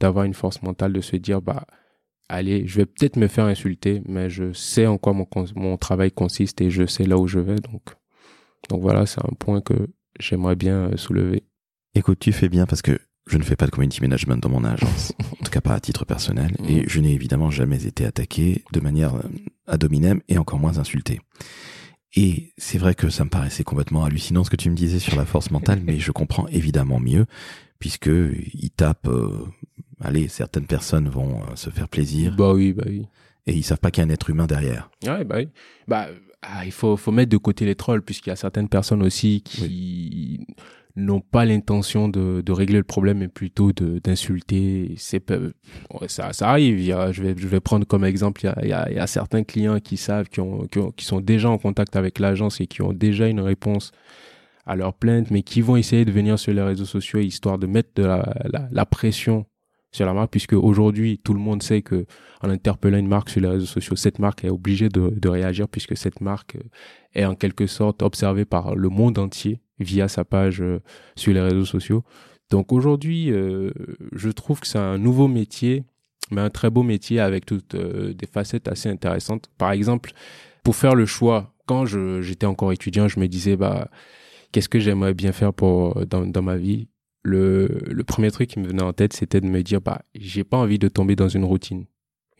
d'avoir 0.00 0.24
une 0.24 0.32
force 0.32 0.62
mentale 0.62 0.92
de 0.92 1.00
se 1.00 1.16
dire, 1.16 1.42
bah, 1.42 1.66
allez, 2.28 2.66
je 2.66 2.78
vais 2.78 2.86
peut-être 2.86 3.16
me 3.16 3.28
faire 3.28 3.44
insulter, 3.44 4.02
mais 4.06 4.30
je 4.30 4.52
sais 4.52 4.86
en 4.86 4.96
quoi 4.96 5.12
mon, 5.12 5.26
mon 5.54 5.76
travail 5.76 6.10
consiste 6.10 6.60
et 6.60 6.70
je 6.70 6.86
sais 6.86 7.04
là 7.04 7.18
où 7.18 7.26
je 7.26 7.38
vais. 7.38 7.56
Donc, 7.56 7.82
donc 8.70 8.80
voilà, 8.80 9.06
c'est 9.06 9.20
un 9.20 9.34
point 9.38 9.60
que 9.60 9.88
j'aimerais 10.18 10.56
bien 10.56 10.92
euh, 10.92 10.96
soulever. 10.96 11.44
Écoute, 11.94 12.18
tu 12.20 12.32
fais 12.32 12.48
bien 12.48 12.64
parce 12.66 12.82
que 12.82 12.98
je 13.26 13.38
ne 13.38 13.42
fais 13.42 13.56
pas 13.56 13.66
de 13.66 13.70
community 13.70 14.00
management 14.00 14.42
dans 14.42 14.48
mon 14.48 14.64
agence, 14.64 15.12
en 15.40 15.44
tout 15.44 15.50
cas 15.50 15.60
pas 15.60 15.74
à 15.74 15.80
titre 15.80 16.04
personnel, 16.04 16.56
et 16.66 16.82
mm. 16.82 16.84
je 16.88 17.00
n'ai 17.00 17.12
évidemment 17.12 17.50
jamais 17.50 17.86
été 17.86 18.04
attaqué 18.04 18.64
de 18.72 18.80
manière 18.80 19.14
euh, 19.16 19.28
ad 19.66 19.84
hominem 19.84 20.20
et 20.28 20.38
encore 20.38 20.58
moins 20.58 20.78
insulté. 20.78 21.20
Et 22.14 22.52
c'est 22.58 22.78
vrai 22.78 22.94
que 22.94 23.08
ça 23.08 23.24
me 23.24 23.30
paraissait 23.30 23.64
complètement 23.64 24.04
hallucinant 24.04 24.44
ce 24.44 24.50
que 24.50 24.56
tu 24.56 24.68
me 24.68 24.74
disais 24.74 24.98
sur 24.98 25.16
la 25.16 25.24
force 25.24 25.50
mentale, 25.50 25.80
mais 25.82 25.98
je 25.98 26.12
comprends 26.12 26.46
évidemment 26.48 27.00
mieux, 27.00 27.24
puisque 27.78 28.10
il 28.10 28.70
tape 28.70 29.08
euh, 29.08 29.46
allez, 30.04 30.28
certaines 30.28 30.66
personnes 30.66 31.08
vont 31.08 31.42
euh, 31.42 31.56
se 31.56 31.70
faire 31.70 31.88
plaisir. 31.88 32.34
Bah 32.36 32.52
oui, 32.52 32.72
bah 32.72 32.84
oui. 32.86 33.06
Et 33.46 33.54
ils 33.54 33.64
savent 33.64 33.78
pas 33.78 33.90
qu'il 33.90 34.02
y 34.02 34.06
a 34.06 34.08
un 34.08 34.12
être 34.12 34.30
humain 34.30 34.46
derrière. 34.46 34.90
Ouais, 35.04 35.24
bah 35.24 35.36
oui. 35.38 35.48
Bah, 35.88 36.08
ah, 36.42 36.64
il 36.64 36.72
faut, 36.72 36.96
faut 36.96 37.12
mettre 37.12 37.30
de 37.30 37.36
côté 37.36 37.64
les 37.64 37.74
trolls, 37.74 38.02
puisqu'il 38.02 38.30
y 38.30 38.32
a 38.32 38.36
certaines 38.36 38.68
personnes 38.68 39.02
aussi 39.02 39.42
qui 39.42 40.46
n'ont 40.96 41.20
pas 41.20 41.44
l'intention 41.44 42.08
de, 42.08 42.52
régler 42.52 42.78
le 42.78 42.84
problème, 42.84 43.18
mais 43.18 43.28
plutôt 43.28 43.72
d'insulter. 43.72 44.94
C'est 44.98 45.24
ça, 46.08 46.32
ça 46.32 46.50
arrive. 46.50 46.78
je 47.12 47.22
vais, 47.22 47.60
prendre 47.60 47.86
comme 47.86 48.04
exemple, 48.04 48.46
il 48.62 48.68
y 48.68 48.72
a, 48.72 49.06
certains 49.06 49.44
clients 49.44 49.80
qui 49.80 49.96
savent, 49.96 50.28
qui 50.28 50.40
ont, 50.40 50.66
qui 50.66 50.78
ont, 50.78 50.90
qui 50.90 51.04
sont 51.04 51.20
déjà 51.20 51.50
en 51.50 51.58
contact 51.58 51.96
avec 51.96 52.18
l'agence 52.18 52.60
et 52.60 52.66
qui 52.66 52.82
ont 52.82 52.92
déjà 52.92 53.28
une 53.28 53.40
réponse 53.40 53.92
à 54.66 54.76
leur 54.76 54.94
plainte, 54.94 55.30
mais 55.30 55.42
qui 55.42 55.60
vont 55.60 55.76
essayer 55.76 56.04
de 56.04 56.12
venir 56.12 56.38
sur 56.38 56.52
les 56.52 56.62
réseaux 56.62 56.84
sociaux 56.84 57.18
histoire 57.20 57.58
de 57.58 57.66
mettre 57.66 57.90
de 57.96 58.04
la, 58.04 58.34
la, 58.70 58.86
pression 58.86 59.46
sur 59.90 60.06
la 60.06 60.14
marque, 60.14 60.30
puisque 60.30 60.52
aujourd'hui, 60.52 61.18
tout 61.18 61.34
le 61.34 61.40
monde 61.40 61.62
sait 61.62 61.82
que 61.82 62.06
en 62.42 62.48
interpellant 62.48 62.98
une 62.98 63.08
marque 63.08 63.28
sur 63.28 63.40
les 63.40 63.48
réseaux 63.48 63.66
sociaux, 63.66 63.96
cette 63.96 64.18
marque 64.18 64.44
est 64.44 64.50
obligée 64.50 64.88
de, 64.88 65.28
réagir, 65.28 65.68
puisque 65.68 65.96
cette 65.96 66.20
marque 66.20 66.56
est 67.14 67.24
en 67.24 67.34
quelque 67.34 67.66
sorte 67.66 68.02
observée 68.02 68.44
par 68.44 68.74
le 68.74 68.88
monde 68.88 69.18
entier 69.18 69.60
via 69.78 70.08
sa 70.08 70.24
page 70.24 70.60
euh, 70.60 70.80
sur 71.16 71.32
les 71.32 71.40
réseaux 71.40 71.64
sociaux. 71.64 72.04
Donc 72.50 72.72
aujourd'hui, 72.72 73.30
euh, 73.30 73.70
je 74.12 74.28
trouve 74.30 74.60
que 74.60 74.66
c'est 74.66 74.78
un 74.78 74.98
nouveau 74.98 75.28
métier, 75.28 75.84
mais 76.30 76.40
un 76.40 76.50
très 76.50 76.70
beau 76.70 76.82
métier 76.82 77.20
avec 77.20 77.46
toutes 77.46 77.76
des 77.76 78.26
facettes 78.26 78.68
assez 78.68 78.88
intéressantes. 78.88 79.48
Par 79.58 79.72
exemple, 79.72 80.12
pour 80.62 80.76
faire 80.76 80.94
le 80.94 81.06
choix, 81.06 81.54
quand 81.66 81.86
j'étais 81.86 82.46
encore 82.46 82.72
étudiant, 82.72 83.08
je 83.08 83.20
me 83.20 83.26
disais, 83.26 83.56
bah, 83.56 83.88
qu'est-ce 84.52 84.68
que 84.68 84.78
j'aimerais 84.78 85.14
bien 85.14 85.32
faire 85.32 85.52
pour 85.52 86.04
dans, 86.06 86.42
ma 86.42 86.56
vie? 86.56 86.88
Le, 87.22 88.02
premier 88.06 88.30
truc 88.30 88.50
qui 88.50 88.58
me 88.58 88.66
venait 88.66 88.82
en 88.82 88.92
tête, 88.92 89.12
c'était 89.12 89.40
de 89.40 89.46
me 89.46 89.62
dire, 89.62 89.80
bah, 89.80 90.02
j'ai 90.14 90.44
pas 90.44 90.58
envie 90.58 90.78
de 90.78 90.88
tomber 90.88 91.16
dans 91.16 91.28
une 91.28 91.44
routine. 91.44 91.86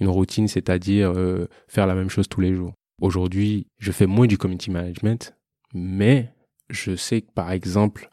Une 0.00 0.08
routine, 0.08 0.48
c'est-à-dire 0.48 1.12
euh, 1.16 1.46
faire 1.68 1.86
la 1.86 1.94
même 1.94 2.08
chose 2.08 2.28
tous 2.28 2.40
les 2.40 2.54
jours. 2.54 2.74
Aujourd'hui, 3.00 3.66
je 3.78 3.92
fais 3.92 4.06
moins 4.06 4.26
du 4.26 4.38
community 4.38 4.70
management, 4.70 5.36
mais 5.74 6.32
je 6.73 6.97
sais 6.97 7.23
que 7.23 7.31
par 7.33 7.52
exemple, 7.52 8.11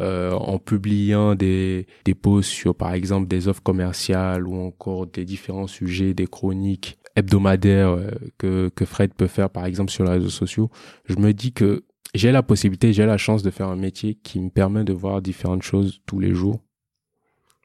euh, 0.00 0.32
en 0.32 0.58
publiant 0.58 1.34
des, 1.34 1.86
des 2.04 2.14
posts 2.14 2.50
sur 2.50 2.74
par 2.74 2.92
exemple 2.92 3.26
des 3.26 3.48
offres 3.48 3.62
commerciales 3.62 4.46
ou 4.46 4.54
encore 4.54 5.06
des 5.06 5.24
différents 5.24 5.66
sujets, 5.66 6.14
des 6.14 6.28
chroniques 6.28 6.98
hebdomadaires 7.16 7.90
euh, 7.90 8.10
que, 8.38 8.68
que 8.68 8.84
Fred 8.84 9.12
peut 9.14 9.26
faire 9.26 9.50
par 9.50 9.66
exemple 9.66 9.90
sur 9.90 10.04
les 10.04 10.10
réseaux 10.10 10.30
sociaux, 10.30 10.70
je 11.04 11.16
me 11.16 11.34
dis 11.34 11.52
que 11.52 11.84
j'ai 12.14 12.30
la 12.30 12.42
possibilité, 12.42 12.92
j'ai 12.92 13.06
la 13.06 13.18
chance 13.18 13.42
de 13.42 13.50
faire 13.50 13.68
un 13.68 13.76
métier 13.76 14.14
qui 14.14 14.40
me 14.40 14.50
permet 14.50 14.84
de 14.84 14.92
voir 14.92 15.20
différentes 15.20 15.62
choses 15.62 16.00
tous 16.06 16.20
les 16.20 16.32
jours. 16.32 16.60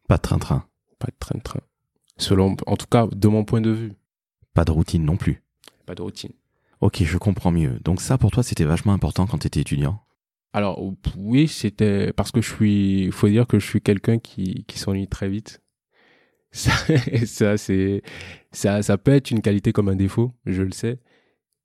Pas 0.07 0.17
de 0.17 0.21
train-train. 0.23 0.65
Pas 0.99 1.07
de 1.07 1.15
train-train. 1.19 1.61
Selon, 2.17 2.55
en 2.67 2.75
tout 2.75 2.87
cas, 2.87 3.07
de 3.07 3.27
mon 3.27 3.45
point 3.45 3.61
de 3.61 3.71
vue. 3.71 3.93
Pas 4.53 4.65
de 4.65 4.71
routine 4.71 5.05
non 5.05 5.17
plus. 5.17 5.43
Pas 5.85 5.95
de 5.95 6.01
routine. 6.01 6.31
Ok, 6.81 7.03
je 7.03 7.17
comprends 7.17 7.51
mieux. 7.51 7.79
Donc 7.83 8.01
ça, 8.01 8.17
pour 8.17 8.31
toi, 8.31 8.43
c'était 8.43 8.65
vachement 8.65 8.93
important 8.93 9.25
quand 9.25 9.37
tu 9.37 9.47
étais 9.47 9.61
étudiant 9.61 10.02
Alors, 10.53 10.79
oui, 11.17 11.47
c'était 11.47 12.13
parce 12.13 12.31
que 12.31 12.41
je 12.41 12.53
suis, 12.53 13.11
faut 13.11 13.27
dire 13.27 13.47
que 13.47 13.57
je 13.59 13.65
suis 13.65 13.81
quelqu'un 13.81 14.19
qui, 14.19 14.65
qui 14.67 14.77
s'ennuie 14.77 15.07
très 15.07 15.27
vite. 15.29 15.61
Ça, 16.53 16.71
ça 17.25 17.57
c'est, 17.57 18.03
ça, 18.51 18.83
ça 18.83 18.99
peut 18.99 19.11
être 19.11 19.31
une 19.31 19.41
qualité 19.41 19.73
comme 19.73 19.89
un 19.89 19.95
défaut, 19.95 20.35
je 20.45 20.61
le 20.61 20.71
sais. 20.71 20.99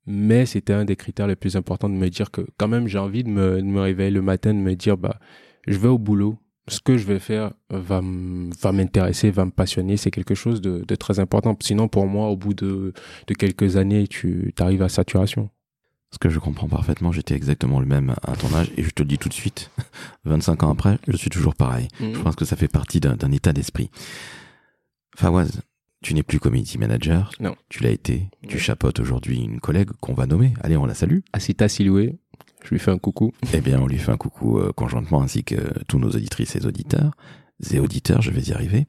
Mais 0.07 0.47
c'était 0.47 0.73
un 0.73 0.85
des 0.85 0.95
critères 0.95 1.27
les 1.27 1.35
plus 1.35 1.55
importants 1.55 1.89
de 1.89 1.93
me 1.93 2.09
dire 2.09 2.31
que 2.31 2.41
quand 2.57 2.67
même 2.67 2.87
j'ai 2.87 2.97
envie 2.97 3.23
de 3.23 3.29
me, 3.29 3.57
de 3.57 3.67
me 3.67 3.81
réveiller 3.81 4.09
le 4.09 4.23
matin, 4.23 4.51
de 4.51 4.59
me 4.59 4.75
dire 4.75 4.97
bah 4.97 5.19
je 5.67 5.77
vais 5.77 5.89
au 5.89 5.99
boulot, 5.99 6.39
ce 6.67 6.79
que 6.81 6.97
je 6.97 7.05
vais 7.05 7.19
faire 7.19 7.53
va 7.69 8.01
va 8.01 8.71
m'intéresser, 8.71 9.29
va 9.29 9.45
me 9.45 9.51
passionner, 9.51 9.97
c'est 9.97 10.09
quelque 10.09 10.33
chose 10.33 10.59
de, 10.61 10.83
de, 10.87 10.95
très 10.95 11.19
important. 11.19 11.55
Sinon 11.61 11.87
pour 11.87 12.07
moi 12.07 12.29
au 12.29 12.37
bout 12.37 12.55
de, 12.55 12.93
de 13.27 13.33
quelques 13.35 13.77
années 13.77 14.07
tu 14.07 14.51
arrives 14.59 14.81
à 14.81 14.89
saturation. 14.89 15.51
Ce 16.11 16.17
que 16.17 16.29
je 16.29 16.39
comprends 16.39 16.67
parfaitement, 16.67 17.11
j'étais 17.11 17.35
exactement 17.35 17.79
le 17.79 17.85
même 17.85 18.15
à 18.23 18.35
ton 18.35 18.51
âge 18.55 18.71
et 18.77 18.83
je 18.83 18.89
te 18.89 19.03
le 19.03 19.07
dis 19.07 19.17
tout 19.19 19.29
de 19.29 19.33
suite, 19.33 19.69
25 20.25 20.63
ans 20.63 20.71
après, 20.71 20.97
je 21.07 21.15
suis 21.15 21.29
toujours 21.29 21.55
pareil. 21.55 21.87
Mhm. 21.99 22.15
Je 22.15 22.19
pense 22.21 22.35
que 22.35 22.45
ça 22.45 22.55
fait 22.55 22.67
partie 22.67 22.99
d'un 22.99 23.31
état 23.31 23.53
d'esprit. 23.53 23.89
Fawaz, 25.15 25.61
tu 26.01 26.13
n'es 26.13 26.23
plus 26.23 26.39
community 26.39 26.77
manager. 26.77 27.31
Non. 27.39 27.55
Tu 27.69 27.83
l'as 27.83 27.91
été. 27.91 28.29
Tu 28.47 28.55
Oui. 28.55 28.61
chapeautes 28.61 28.99
aujourd'hui 28.99 29.39
une 29.41 29.59
collègue 29.59 29.91
qu'on 30.01 30.13
va 30.13 30.25
nommer. 30.25 30.53
Allez, 30.61 30.77
on 30.77 30.85
la 30.85 30.93
salue. 30.95 31.19
Asita 31.33 31.67
Siloué, 31.67 32.17
je 32.63 32.69
lui 32.69 32.79
fais 32.79 32.91
un 32.91 32.97
coucou. 32.97 33.31
Eh 33.53 33.61
bien, 33.61 33.79
on 33.79 33.85
lui 33.87 33.97
fait 33.99 34.11
un 34.11 34.17
coucou 34.17 34.59
euh, 34.59 34.71
conjointement 34.71 35.21
ainsi 35.21 35.43
que 35.43 35.55
tous 35.87 35.99
nos 35.99 36.09
auditrices 36.09 36.55
et 36.55 36.65
auditeurs. 36.65 37.11
Et 37.71 37.79
auditeurs, 37.79 38.21
je 38.21 38.31
vais 38.31 38.41
y 38.41 38.53
arriver. 38.53 38.87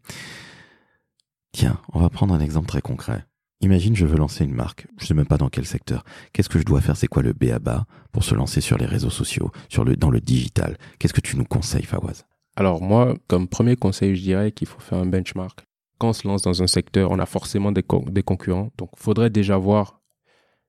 Tiens, 1.53 1.81
on 1.93 1.99
va 2.01 2.09
prendre 2.09 2.33
un 2.33 2.41
exemple 2.41 2.69
très 2.69 2.81
concret. 2.81 3.25
Imagine, 3.63 3.95
je 3.95 4.07
veux 4.07 4.17
lancer 4.17 4.45
une 4.45 4.55
marque. 4.55 4.87
Je 4.99 5.07
sais 5.07 5.15
même 5.15 5.27
pas 5.27 5.37
dans 5.37 5.51
quel 5.51 5.67
secteur. 5.67 6.03
Qu'est-ce 6.33 6.49
que 6.49 6.59
je 6.59 6.65
dois 6.65 6.81
faire? 6.81 6.97
C'est 6.97 7.09
quoi 7.09 7.23
le 7.23 7.35
B.A.B.A. 7.35 7.85
pour 8.11 8.25
se 8.25 8.35
lancer 8.35 8.61
sur 8.61 8.79
les 8.79 8.87
réseaux 8.87 9.11
sociaux, 9.11 9.51
sur 9.69 9.85
le, 9.85 9.97
dans 9.97 10.11
le 10.11 10.21
digital? 10.21 10.79
Qu'est-ce 10.99 11.13
que 11.13 11.21
tu 11.21 11.37
nous 11.37 11.45
conseilles, 11.45 11.85
Fawaz? 11.85 12.25
Alors 12.57 12.81
moi, 12.81 13.17
comme 13.29 13.49
premier 13.49 13.77
conseil, 13.77 14.17
je 14.17 14.23
dirais 14.23 14.53
qu'il 14.53 14.67
faut 14.67 14.81
faire 14.81 14.99
un 14.99 15.07
benchmark. 15.07 15.67
Quand 15.99 16.09
on 16.09 16.13
se 16.15 16.27
lance 16.27 16.43
dans 16.43 16.63
un 16.63 16.67
secteur, 16.67 17.11
on 17.11 17.19
a 17.19 17.27
forcément 17.27 17.71
des, 17.71 17.85
des 18.07 18.23
concurrents. 18.23 18.71
Donc, 18.79 18.91
faudrait 18.97 19.31
déjà 19.31 19.59
voir 19.59 20.01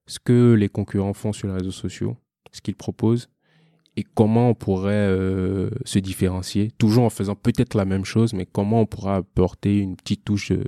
ce 0.06 0.20
que 0.20 0.54
les 0.54 0.68
concurrents 0.68 1.14
font 1.14 1.32
sur 1.32 1.48
les 1.48 1.54
réseaux 1.54 1.72
sociaux, 1.72 2.18
ce 2.52 2.60
qu'ils 2.60 2.76
proposent 2.76 3.30
et 3.98 4.04
comment 4.04 4.50
on 4.50 4.54
pourrait 4.54 4.94
euh, 4.94 5.70
se 5.84 6.00
différencier, 6.00 6.72
toujours 6.78 7.04
en 7.04 7.10
faisant 7.10 7.36
peut-être 7.36 7.76
la 7.76 7.86
même 7.86 8.06
chose, 8.06 8.34
mais 8.34 8.46
comment 8.46 8.82
on 8.82 8.86
pourra 8.86 9.18
apporter 9.18 9.80
une 9.80 9.96
petite 9.96 10.24
touche 10.24 10.52
euh, 10.52 10.64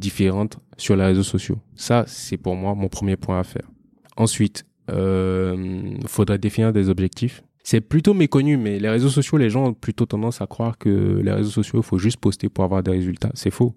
différente 0.00 0.58
sur 0.76 0.96
les 0.96 1.04
réseaux 1.04 1.22
sociaux. 1.22 1.58
Ça, 1.76 2.04
c'est 2.06 2.36
pour 2.38 2.56
moi 2.56 2.74
mon 2.74 2.88
premier 2.88 3.16
point 3.16 3.38
à 3.38 3.44
faire. 3.44 3.70
Ensuite, 4.16 4.66
euh, 4.90 5.94
faudrait 6.06 6.38
définir 6.38 6.72
des 6.72 6.88
objectifs. 6.88 7.42
C'est 7.62 7.80
plutôt 7.82 8.14
méconnu, 8.14 8.56
mais 8.56 8.78
les 8.80 8.88
réseaux 8.88 9.10
sociaux, 9.10 9.36
les 9.38 9.50
gens 9.50 9.66
ont 9.66 9.74
plutôt 9.74 10.06
tendance 10.06 10.40
à 10.40 10.46
croire 10.46 10.78
que 10.78 11.20
les 11.22 11.30
réseaux 11.32 11.50
sociaux, 11.50 11.80
il 11.80 11.84
faut 11.84 11.98
juste 11.98 12.16
poster 12.16 12.48
pour 12.48 12.64
avoir 12.64 12.82
des 12.82 12.90
résultats. 12.90 13.30
C'est 13.34 13.50
faux. 13.50 13.74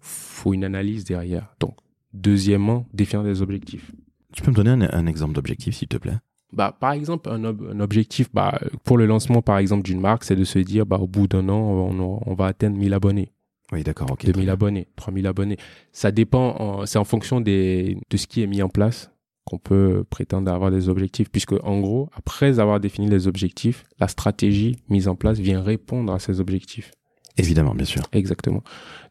faut 0.00 0.52
une 0.52 0.64
analyse 0.64 1.04
derrière. 1.04 1.54
Donc, 1.58 1.76
deuxièmement, 2.12 2.86
définir 2.92 3.24
des 3.24 3.42
objectifs. 3.42 3.90
Tu 4.32 4.42
peux 4.42 4.50
me 4.50 4.56
donner 4.56 4.70
un, 4.70 4.82
un 4.92 5.06
exemple 5.06 5.32
d'objectif, 5.34 5.74
s'il 5.74 5.88
te 5.88 5.96
plaît? 5.96 6.18
Bah, 6.52 6.76
par 6.78 6.92
exemple, 6.92 7.28
un, 7.30 7.42
ob- 7.44 7.70
un 7.72 7.80
objectif 7.80 8.28
bah, 8.32 8.60
pour 8.84 8.98
le 8.98 9.06
lancement, 9.06 9.42
par 9.42 9.58
exemple, 9.58 9.82
d'une 9.82 10.00
marque, 10.00 10.24
c'est 10.24 10.36
de 10.36 10.44
se 10.44 10.58
dire, 10.58 10.86
bah, 10.86 10.98
au 10.98 11.06
bout 11.08 11.26
d'un 11.26 11.48
an, 11.48 11.58
on, 11.58 12.20
on 12.24 12.34
va 12.34 12.46
atteindre 12.46 12.76
1000 12.76 12.92
abonnés. 12.94 13.32
Oui, 13.72 13.82
d'accord, 13.82 14.10
ok. 14.12 14.24
2000 14.24 14.48
abonnés, 14.50 14.86
3000 14.96 15.26
abonnés. 15.26 15.56
Ça 15.92 16.12
dépend, 16.12 16.56
en- 16.60 16.86
c'est 16.86 16.98
en 16.98 17.04
fonction 17.04 17.40
des, 17.40 17.98
de 18.10 18.16
ce 18.16 18.26
qui 18.26 18.42
est 18.42 18.46
mis 18.46 18.62
en 18.62 18.68
place 18.68 19.10
qu'on 19.44 19.58
peut 19.58 20.04
prétendre 20.08 20.50
avoir 20.52 20.70
des 20.70 20.88
objectifs. 20.88 21.30
Puisque, 21.30 21.52
en 21.64 21.80
gros, 21.80 22.08
après 22.14 22.58
avoir 22.60 22.80
défini 22.80 23.08
les 23.08 23.26
objectifs, 23.26 23.84
la 23.98 24.08
stratégie 24.08 24.76
mise 24.88 25.08
en 25.08 25.14
place 25.16 25.38
vient 25.38 25.62
répondre 25.62 26.12
à 26.12 26.18
ces 26.18 26.40
objectifs. 26.40 26.90
Évidemment, 27.36 27.74
bien 27.74 27.84
sûr. 27.84 28.02
Exactement. 28.12 28.62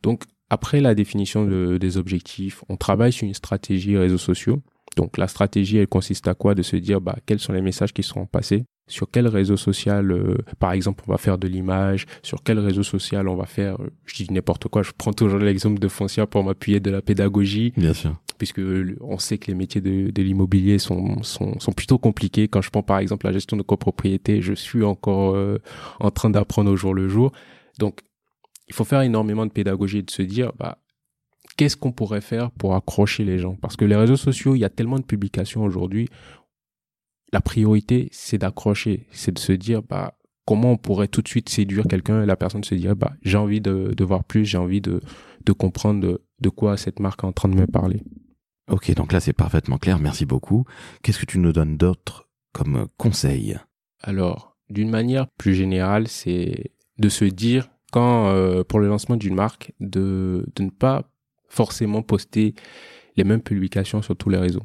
Donc, 0.03 0.23
après 0.49 0.79
la 0.81 0.95
définition 0.95 1.45
de- 1.45 1.77
des 1.77 1.97
objectifs, 1.97 2.63
on 2.69 2.75
travaille 2.77 3.11
sur 3.13 3.27
une 3.27 3.33
stratégie 3.33 3.97
réseaux 3.97 4.17
sociaux. 4.17 4.61
Donc, 4.95 5.17
la 5.17 5.27
stratégie, 5.27 5.77
elle 5.77 5.87
consiste 5.87 6.27
à 6.27 6.33
quoi? 6.35 6.55
De 6.55 6.61
se 6.61 6.75
dire, 6.77 7.01
bah, 7.01 7.17
quels 7.25 7.39
sont 7.39 7.53
les 7.53 7.61
messages 7.61 7.93
qui 7.93 8.03
seront 8.03 8.25
passés? 8.25 8.65
Sur 8.87 9.09
quel 9.09 9.27
réseau 9.27 9.57
social, 9.57 10.11
euh, 10.11 10.35
par 10.59 10.71
exemple, 10.71 11.03
on 11.07 11.11
va 11.11 11.17
faire 11.17 11.37
de 11.39 11.47
l'image, 11.47 12.05
sur 12.21 12.43
quel 12.43 12.59
réseau 12.59 12.83
social 12.83 13.27
on 13.27 13.35
va 13.35 13.45
faire, 13.47 13.81
euh, 13.81 13.89
je 14.05 14.13
dis 14.23 14.31
n'importe 14.31 14.67
quoi, 14.67 14.83
je 14.83 14.91
prends 14.95 15.11
toujours 15.11 15.39
l'exemple 15.39 15.79
de 15.79 15.87
Foncia 15.87 16.27
pour 16.27 16.43
m'appuyer 16.43 16.79
de 16.79 16.91
la 16.91 17.01
pédagogie, 17.01 17.73
Bien 17.77 17.93
sûr. 17.93 18.15
puisque 18.37 18.59
le- 18.59 18.95
on 19.01 19.17
sait 19.17 19.39
que 19.39 19.47
les 19.47 19.55
métiers 19.55 19.81
de, 19.81 20.11
de 20.11 20.21
l'immobilier 20.21 20.77
sont, 20.77 21.23
sont, 21.23 21.59
sont 21.59 21.71
plutôt 21.71 21.97
compliqués. 21.97 22.47
Quand 22.47 22.61
je 22.61 22.69
prends 22.69 22.83
par 22.83 22.99
exemple 22.99 23.25
la 23.25 23.31
gestion 23.33 23.57
de 23.57 23.63
copropriété, 23.63 24.41
je 24.43 24.53
suis 24.53 24.83
encore 24.83 25.35
euh, 25.35 25.57
en 25.99 26.11
train 26.11 26.29
d'apprendre 26.29 26.69
au 26.71 26.75
jour 26.75 26.93
le 26.93 27.07
jour. 27.09 27.31
Donc, 27.79 28.01
il 28.67 28.75
faut 28.75 28.83
faire 28.85 29.01
énormément 29.01 29.47
de 29.47 29.51
pédagogie 29.51 29.97
et 29.99 30.03
de 30.03 30.11
se 30.11 30.21
dire, 30.21 30.51
bah, 30.59 30.77
qu'est-ce 31.57 31.77
qu'on 31.77 31.91
pourrait 31.91 32.21
faire 32.21 32.51
pour 32.51 32.75
accrocher 32.75 33.23
les 33.23 33.39
gens? 33.39 33.55
Parce 33.55 33.75
que 33.75 33.85
les 33.85 33.95
réseaux 33.95 34.15
sociaux, 34.15 34.55
il 34.55 34.59
y 34.59 34.65
a 34.65 34.69
tellement 34.69 34.99
de 34.99 35.05
publications 35.05 35.63
aujourd'hui. 35.63 36.07
La 37.33 37.41
priorité, 37.41 38.09
c'est 38.11 38.37
d'accrocher, 38.37 39.07
c'est 39.11 39.33
de 39.33 39.39
se 39.39 39.51
dire, 39.51 39.81
bah, 39.81 40.17
comment 40.45 40.71
on 40.71 40.77
pourrait 40.77 41.07
tout 41.07 41.21
de 41.21 41.27
suite 41.27 41.49
séduire 41.49 41.85
quelqu'un 41.89 42.23
et 42.23 42.25
la 42.25 42.35
personne 42.35 42.63
se 42.63 42.75
dirait, 42.75 42.95
bah, 42.95 43.13
j'ai 43.23 43.37
envie 43.37 43.61
de, 43.61 43.93
de 43.95 44.03
voir 44.03 44.23
plus, 44.23 44.45
j'ai 44.45 44.57
envie 44.57 44.81
de, 44.81 45.01
de 45.43 45.51
comprendre 45.51 45.99
de, 46.01 46.21
de 46.39 46.49
quoi 46.49 46.77
cette 46.77 46.99
marque 46.99 47.23
est 47.23 47.27
en 47.27 47.33
train 47.33 47.49
de 47.49 47.55
me 47.55 47.67
parler. 47.67 48.03
Ok, 48.71 48.93
donc 48.95 49.11
là, 49.11 49.19
c'est 49.19 49.33
parfaitement 49.33 49.77
clair. 49.77 49.99
Merci 49.99 50.25
beaucoup. 50.25 50.65
Qu'est-ce 51.03 51.19
que 51.19 51.25
tu 51.25 51.39
nous 51.39 51.51
donnes 51.51 51.77
d'autre 51.77 52.29
comme 52.53 52.87
conseil? 52.97 53.57
Alors, 54.01 54.55
d'une 54.69 54.89
manière 54.89 55.27
plus 55.27 55.53
générale, 55.53 56.07
c'est 56.07 56.71
de 56.97 57.09
se 57.09 57.25
dire, 57.25 57.69
quand 57.91 58.29
euh, 58.29 58.63
pour 58.63 58.79
le 58.79 58.87
lancement 58.87 59.17
d'une 59.17 59.35
marque, 59.35 59.73
de, 59.79 60.45
de 60.55 60.63
ne 60.63 60.69
pas 60.69 61.11
forcément 61.55 62.01
poster 62.01 62.53
les 63.15 63.23
mêmes 63.23 63.41
publications 63.41 64.01
sur 64.01 64.15
tous 64.15 64.29
les 64.29 64.37
réseaux. 64.37 64.63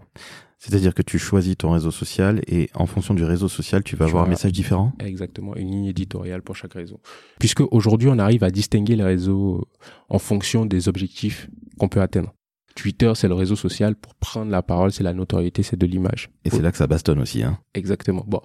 C'est-à-dire 0.59 0.93
que 0.93 1.03
tu 1.03 1.19
choisis 1.19 1.57
ton 1.57 1.71
réseau 1.71 1.91
social 1.91 2.43
et 2.47 2.69
en 2.75 2.85
fonction 2.85 3.15
du 3.15 3.25
réseau 3.25 3.49
social, 3.49 3.83
tu 3.83 3.97
vas 3.97 4.05
Tu 4.05 4.11
avoir 4.11 4.27
un 4.27 4.29
message 4.29 4.53
différent? 4.53 4.93
Exactement, 4.99 5.57
une 5.57 5.71
ligne 5.71 5.87
éditoriale 5.87 6.43
pour 6.43 6.55
chaque 6.55 6.75
réseau. 6.75 7.01
Puisque 7.39 7.63
aujourd'hui, 7.73 8.09
on 8.11 8.19
arrive 8.19 8.45
à 8.45 8.51
distinguer 8.51 8.97
les 8.97 9.05
réseaux 9.05 9.67
en 10.11 10.19
fonction 10.19 10.67
des 10.67 10.89
objectifs 10.89 11.49
qu'on 11.79 11.89
peut 11.89 12.03
atteindre. 12.03 12.35
Twitter, 12.75 13.13
c'est 13.15 13.29
le 13.29 13.35
réseau 13.35 13.57
social 13.57 13.95
pour 13.95 14.15
prendre 14.17 14.51
la 14.51 14.63
parole, 14.63 14.93
c'est 14.93 15.03
la 15.03 15.15
notoriété, 15.15 15.63
c'est 15.63 15.79
de 15.79 15.87
l'image. 15.87 16.29
Et 16.45 16.51
c'est 16.51 16.63
là 16.63 16.71
que 16.71 16.79
ça 16.79 16.87
bastonne 16.87 17.21
aussi. 17.21 17.43
Hein. 17.43 17.59
Exactement. 17.75 18.25
Bon, 18.27 18.43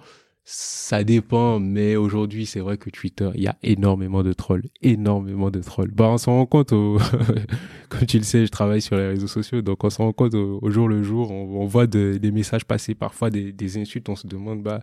ça 0.48 1.02
dépend, 1.02 1.58
mais 1.58 1.96
aujourd'hui, 1.96 2.46
c'est 2.46 2.60
vrai 2.60 2.78
que 2.78 2.88
Twitter, 2.88 3.28
il 3.34 3.42
y 3.42 3.48
a 3.48 3.56
énormément 3.64 4.22
de 4.22 4.32
trolls, 4.32 4.62
énormément 4.80 5.50
de 5.50 5.60
trolls. 5.60 5.90
Bah, 5.90 6.08
on 6.08 6.18
s'en 6.18 6.34
rend 6.34 6.46
compte, 6.46 6.72
au... 6.72 6.98
comme 7.88 8.06
tu 8.06 8.16
le 8.18 8.22
sais, 8.22 8.46
je 8.46 8.50
travaille 8.52 8.80
sur 8.80 8.96
les 8.96 9.08
réseaux 9.08 9.26
sociaux, 9.26 9.60
donc 9.60 9.82
on 9.82 9.90
s'en 9.90 10.04
rend 10.04 10.12
compte 10.12 10.34
au, 10.34 10.70
jour 10.70 10.86
le 10.86 11.02
jour. 11.02 11.32
On, 11.32 11.66
voit 11.66 11.88
de- 11.88 12.16
des 12.22 12.30
messages 12.30 12.64
passer, 12.64 12.94
parfois 12.94 13.28
des, 13.28 13.78
insultes, 13.78 14.08
on 14.08 14.14
se 14.14 14.28
demande, 14.28 14.62
bah, 14.62 14.82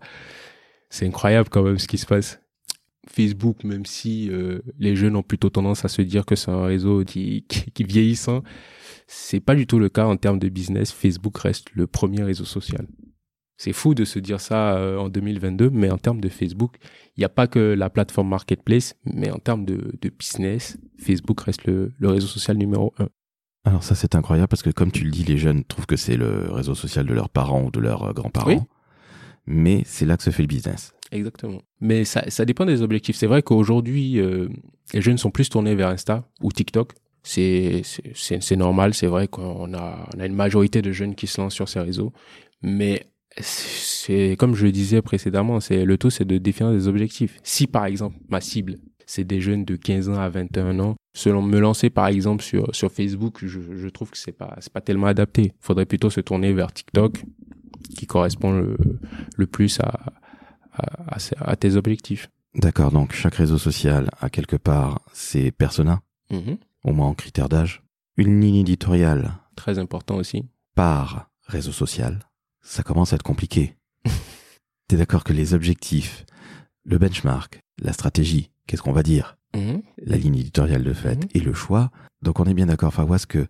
c'est 0.89 1.08
incroyable 1.08 1.48
quand 1.48 1.63
même 1.63 1.79
ce 1.79 1.88
qui 1.88 1.98
se 1.98 2.08
passe. 2.08 2.41
Facebook, 3.08 3.63
même 3.63 3.86
si 3.86 4.29
euh, 4.32 4.60
les 4.79 4.98
jeunes 4.98 5.15
ont 5.15 5.24
plutôt 5.24 5.50
tendance 5.50 5.86
à 5.86 5.88
se 5.88 6.01
dire 6.01 6.25
que 6.25 6.36
c'est 6.36 6.51
un 6.51 6.65
réseau 6.65 7.05
qui, 7.05 7.46
qui, 7.48 7.72
qui 7.72 7.84
vieillissant, 7.86 8.43
c'est 9.08 9.39
pas 9.39 9.55
du 9.55 9.65
tout 9.65 9.79
le 9.79 9.88
cas 9.88 10.08
en 10.08 10.17
termes 10.17 10.39
de 10.39 10.50
business. 10.50 10.91
Facebook 10.91 11.38
reste 11.38 11.67
le 11.74 11.88
premier 11.88 12.22
réseau 12.24 12.43
social. 12.43 12.86
C'est 13.63 13.72
fou 13.72 13.93
de 13.93 14.03
se 14.03 14.20
dire 14.20 14.41
ça 14.41 14.75
euh, 14.75 14.98
en 14.98 15.08
2022, 15.08 15.70
mais 15.70 15.89
en 15.89 15.98
termes 15.98 16.20
de 16.20 16.27
Facebook, 16.27 16.75
il 17.15 17.22
n'y 17.22 17.24
a 17.24 17.29
pas 17.29 17.48
que 17.48 17.60
la 17.60 17.89
plateforme 17.89 18.27
marketplace, 18.27 18.98
mais 19.05 19.32
en 19.32 19.38
termes 19.38 19.63
de, 19.63 19.98
de 20.01 20.10
business, 20.10 20.77
Facebook 21.00 21.39
reste 21.39 21.63
le, 21.63 21.93
le 21.98 22.10
réseau 22.10 22.27
social 22.27 22.58
numéro 22.58 22.93
un. 23.00 23.08
Alors 23.63 23.82
ça, 23.82 23.96
c'est 23.96 24.15
incroyable 24.15 24.50
parce 24.50 24.63
que 24.63 24.70
comme 24.70 24.91
tu 24.91 25.05
le 25.05 25.12
dis, 25.12 25.24
les 25.24 25.38
jeunes 25.38 25.63
trouvent 25.63 25.86
que 25.86 25.96
c'est 25.96 26.17
le 26.17 26.51
réseau 26.51 26.75
social 26.75 27.05
de 27.05 27.13
leurs 27.13 27.29
parents 27.29 27.63
ou 27.63 27.72
de 27.72 27.79
leurs 27.79 28.03
euh, 28.03 28.12
grands-parents. 28.12 28.50
Oui. 28.50 28.60
Mais 29.46 29.84
c'est 29.86 30.05
là 30.05 30.17
que 30.17 30.24
se 30.24 30.32
fait 30.32 30.43
le 30.43 30.48
business. 30.50 30.93
Exactement. 31.13 31.62
Mais 31.79 32.03
ça, 32.03 32.29
ça 32.29 32.43
dépend 32.43 32.65
des 32.65 32.82
objectifs. 32.82 33.15
C'est 33.15 33.27
vrai 33.27 33.43
qu'aujourd'hui, 33.43 34.20
euh, 34.20 34.50
les 34.93 35.00
jeunes 35.00 35.17
sont 35.17 35.32
plus 35.32 35.48
tournés 35.48 35.75
vers 35.75 35.88
Insta 35.88 36.27
ou 36.41 36.51
TikTok. 36.51 36.91
C'est 37.24 37.82
normal, 38.58 38.93
c'est 38.93 39.08
vrai 39.08 39.29
qu'on 39.29 39.74
a, 39.74 40.10
on 40.13 40.20
a 40.20 40.25
une 40.25 40.36
majorité 40.36 40.82
de 40.82 40.91
jeunes 40.91 41.15
qui 41.15 41.27
se 41.27 41.39
lancent 41.39 41.53
sur 41.53 41.70
ces 41.70 41.79
réseaux. 41.79 42.12
Mais 42.62 43.05
c'est 43.38 44.36
comme 44.38 44.56
je 44.56 44.66
le 44.66 44.72
disais 44.72 45.02
précédemment, 45.02 45.60
c'est 45.60 45.86
le 45.86 45.98
tout, 45.98 46.10
c'est 46.10 46.25
de 46.25 46.38
définir 46.38 46.72
des 46.72 46.88
objectifs. 46.88 47.40
Si 47.44 47.68
par 47.68 47.86
exemple 47.86 48.18
ma 48.30 48.42
cible, 48.42 48.75
c'est 49.06 49.24
des 49.24 49.42
jeunes 49.42 49.66
de 49.66 49.75
15 49.75 50.10
ans 50.10 50.20
à 50.20 50.30
21 50.30 50.80
ans, 50.80 50.96
selon 51.13 51.42
me 51.42 51.60
lancer 51.60 51.90
par 51.90 52.08
exemple 52.08 52.44
sur 52.44 52.74
sur 52.75 52.92
Facebook, 52.92 53.40
je, 53.46 53.60
je 53.75 53.88
trouve 53.90 54.12
que 54.12 54.18
c'est 54.18 54.32
pas 54.32 54.56
c'est 54.60 54.72
pas 54.72 54.82
tellement 54.82 55.08
adapté. 55.08 55.54
Faudrait 55.60 55.86
plutôt 55.86 56.10
se 56.10 56.22
tourner 56.22 56.54
vers 56.54 56.72
TikTok, 56.72 57.24
qui 57.98 58.06
correspond 58.08 58.52
le, 58.52 58.78
le 59.36 59.48
plus 59.48 59.80
à 59.80 60.13
à, 60.75 61.18
à 61.40 61.56
tes 61.56 61.75
objectifs. 61.75 62.30
D'accord, 62.56 62.92
donc 62.92 63.13
chaque 63.13 63.36
réseau 63.36 63.58
social 63.60 64.10
a 64.22 64.30
quelque 64.30 64.56
part 64.56 65.02
ses 65.13 65.52
personas, 65.52 66.02
Mhm. 66.32 66.58
au 66.84 66.94
moins 66.94 67.08
en 67.08 67.13
critère 67.13 67.48
d'âge. 67.50 67.84
Une 68.18 68.40
ligne 68.42 68.56
éditoriale 68.58 69.34
Très 69.56 69.78
important 69.80 70.16
aussi. 70.18 70.46
par 70.75 71.30
réseau 71.46 71.72
social, 71.72 72.20
ça 72.63 72.82
commence 72.84 73.13
à 73.13 73.15
être 73.17 73.24
compliqué. 73.24 73.75
T'es 74.88 74.98
d'accord 74.98 75.24
que 75.24 75.34
les 75.34 75.53
objectifs, 75.53 76.25
le 76.86 76.98
benchmark, 76.98 77.60
la 77.82 77.93
stratégie, 77.93 78.50
qu'est-ce 78.67 78.82
qu'on 78.82 78.91
va 78.93 79.03
dire? 79.03 79.38
Mhm. 79.55 79.82
La 80.03 80.17
ligne 80.17 80.36
éditoriale 80.38 80.84
de 80.84 80.93
fait 80.93 81.15
Mhm. 81.15 81.29
et 81.36 81.39
le 81.39 81.53
choix. 81.53 81.91
Donc 82.22 82.39
on 82.39 82.46
est 82.46 82.53
bien 82.53 82.65
d'accord, 82.65 82.93
Fawaz, 82.93 83.25
que 83.27 83.46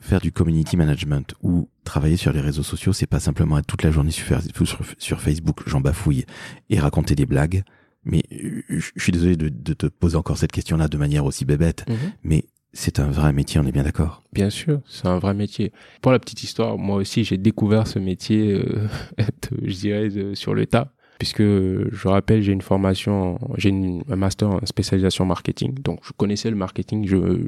faire 0.00 0.20
du 0.20 0.32
community 0.32 0.76
management 0.76 1.34
ou 1.42 1.68
travailler 1.84 2.18
sur 2.18 2.32
les 2.32 2.40
réseaux 2.40 2.62
sociaux, 2.62 2.92
c'est 2.92 3.06
pas 3.06 3.20
simplement 3.20 3.56
être 3.58 3.66
toute 3.66 3.82
la 3.82 3.90
journée 3.90 4.10
sur, 4.10 5.20
Facebook, 5.20 5.62
j'en 5.66 5.80
bafouille, 5.80 6.26
et 6.68 6.78
raconter 6.78 7.14
des 7.14 7.24
blagues. 7.26 7.62
Mais 8.04 8.22
euh, 8.32 8.62
je 8.68 8.90
suis 9.02 9.12
désolé 9.12 9.36
de, 9.36 9.48
de 9.48 9.72
te 9.72 9.86
poser 9.86 10.16
encore 10.16 10.36
cette 10.36 10.52
question-là 10.52 10.88
de 10.88 10.98
manière 10.98 11.24
aussi 11.24 11.46
bébête, 11.46 11.86
Mhm. 11.88 11.96
mais 12.22 12.44
c'est 12.74 12.98
un 12.98 13.08
vrai 13.08 13.32
métier, 13.32 13.60
on 13.60 13.66
est 13.66 13.72
bien 13.72 13.84
d'accord? 13.84 14.22
Bien 14.32 14.50
sûr, 14.50 14.80
c'est 14.86 15.06
un 15.06 15.18
vrai 15.18 15.32
métier. 15.32 15.72
Pour 16.02 16.12
la 16.12 16.18
petite 16.18 16.42
histoire, 16.42 16.76
moi 16.76 16.96
aussi, 16.96 17.24
j'ai 17.24 17.38
découvert 17.38 17.86
ce 17.86 18.00
métier, 18.00 18.52
euh, 18.52 18.88
je 19.62 19.74
dirais, 19.74 20.34
sur 20.34 20.54
le 20.54 20.66
tas. 20.66 20.92
Puisque, 21.18 21.42
je 21.42 22.08
rappelle, 22.08 22.42
j'ai 22.42 22.52
une 22.52 22.60
formation, 22.60 23.38
j'ai 23.56 23.70
un 23.70 24.16
master 24.16 24.50
en 24.50 24.66
spécialisation 24.66 25.24
marketing. 25.24 25.74
Donc, 25.80 26.00
je 26.02 26.10
connaissais 26.12 26.50
le 26.50 26.56
marketing. 26.56 27.06
Je, 27.06 27.46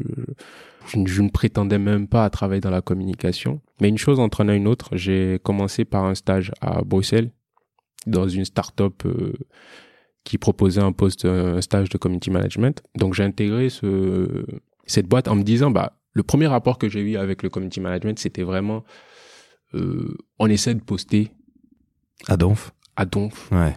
je 0.86 1.22
ne 1.22 1.28
prétendais 1.28 1.78
même 1.78 2.06
pas 2.06 2.24
à 2.24 2.30
travailler 2.30 2.60
dans 2.60 2.70
la 2.70 2.80
communication. 2.80 3.60
Mais 3.80 3.88
une 3.88 3.98
chose 3.98 4.20
entraînant 4.20 4.52
une 4.52 4.68
autre, 4.68 4.90
j'ai 4.96 5.40
commencé 5.42 5.84
par 5.84 6.04
un 6.04 6.14
stage 6.14 6.52
à 6.60 6.82
Bruxelles, 6.82 7.32
dans 8.06 8.28
une 8.28 8.44
start-up 8.44 9.02
euh, 9.04 9.32
qui 10.22 10.38
proposait 10.38 10.80
un 10.80 10.92
poste, 10.92 11.24
un 11.24 11.60
stage 11.60 11.88
de 11.88 11.98
community 11.98 12.30
management. 12.30 12.80
Donc, 12.96 13.14
j'ai 13.14 13.24
intégré 13.24 13.68
ce, 13.68 14.46
cette 14.86 15.06
boîte 15.06 15.28
en 15.28 15.36
me 15.36 15.42
disant, 15.42 15.70
bah, 15.70 15.98
le 16.12 16.22
premier 16.22 16.46
rapport 16.46 16.78
que 16.78 16.88
j'ai 16.88 17.00
eu 17.00 17.16
avec 17.16 17.42
le 17.42 17.50
community 17.50 17.80
management, 17.80 18.18
c'était 18.18 18.42
vraiment, 18.42 18.84
euh, 19.74 20.16
on 20.38 20.46
essaie 20.48 20.74
de 20.74 20.80
poster 20.80 21.30
À 22.28 22.36
Donf 22.36 22.72
à 22.98 23.04
donf. 23.04 23.50
Ouais. 23.52 23.76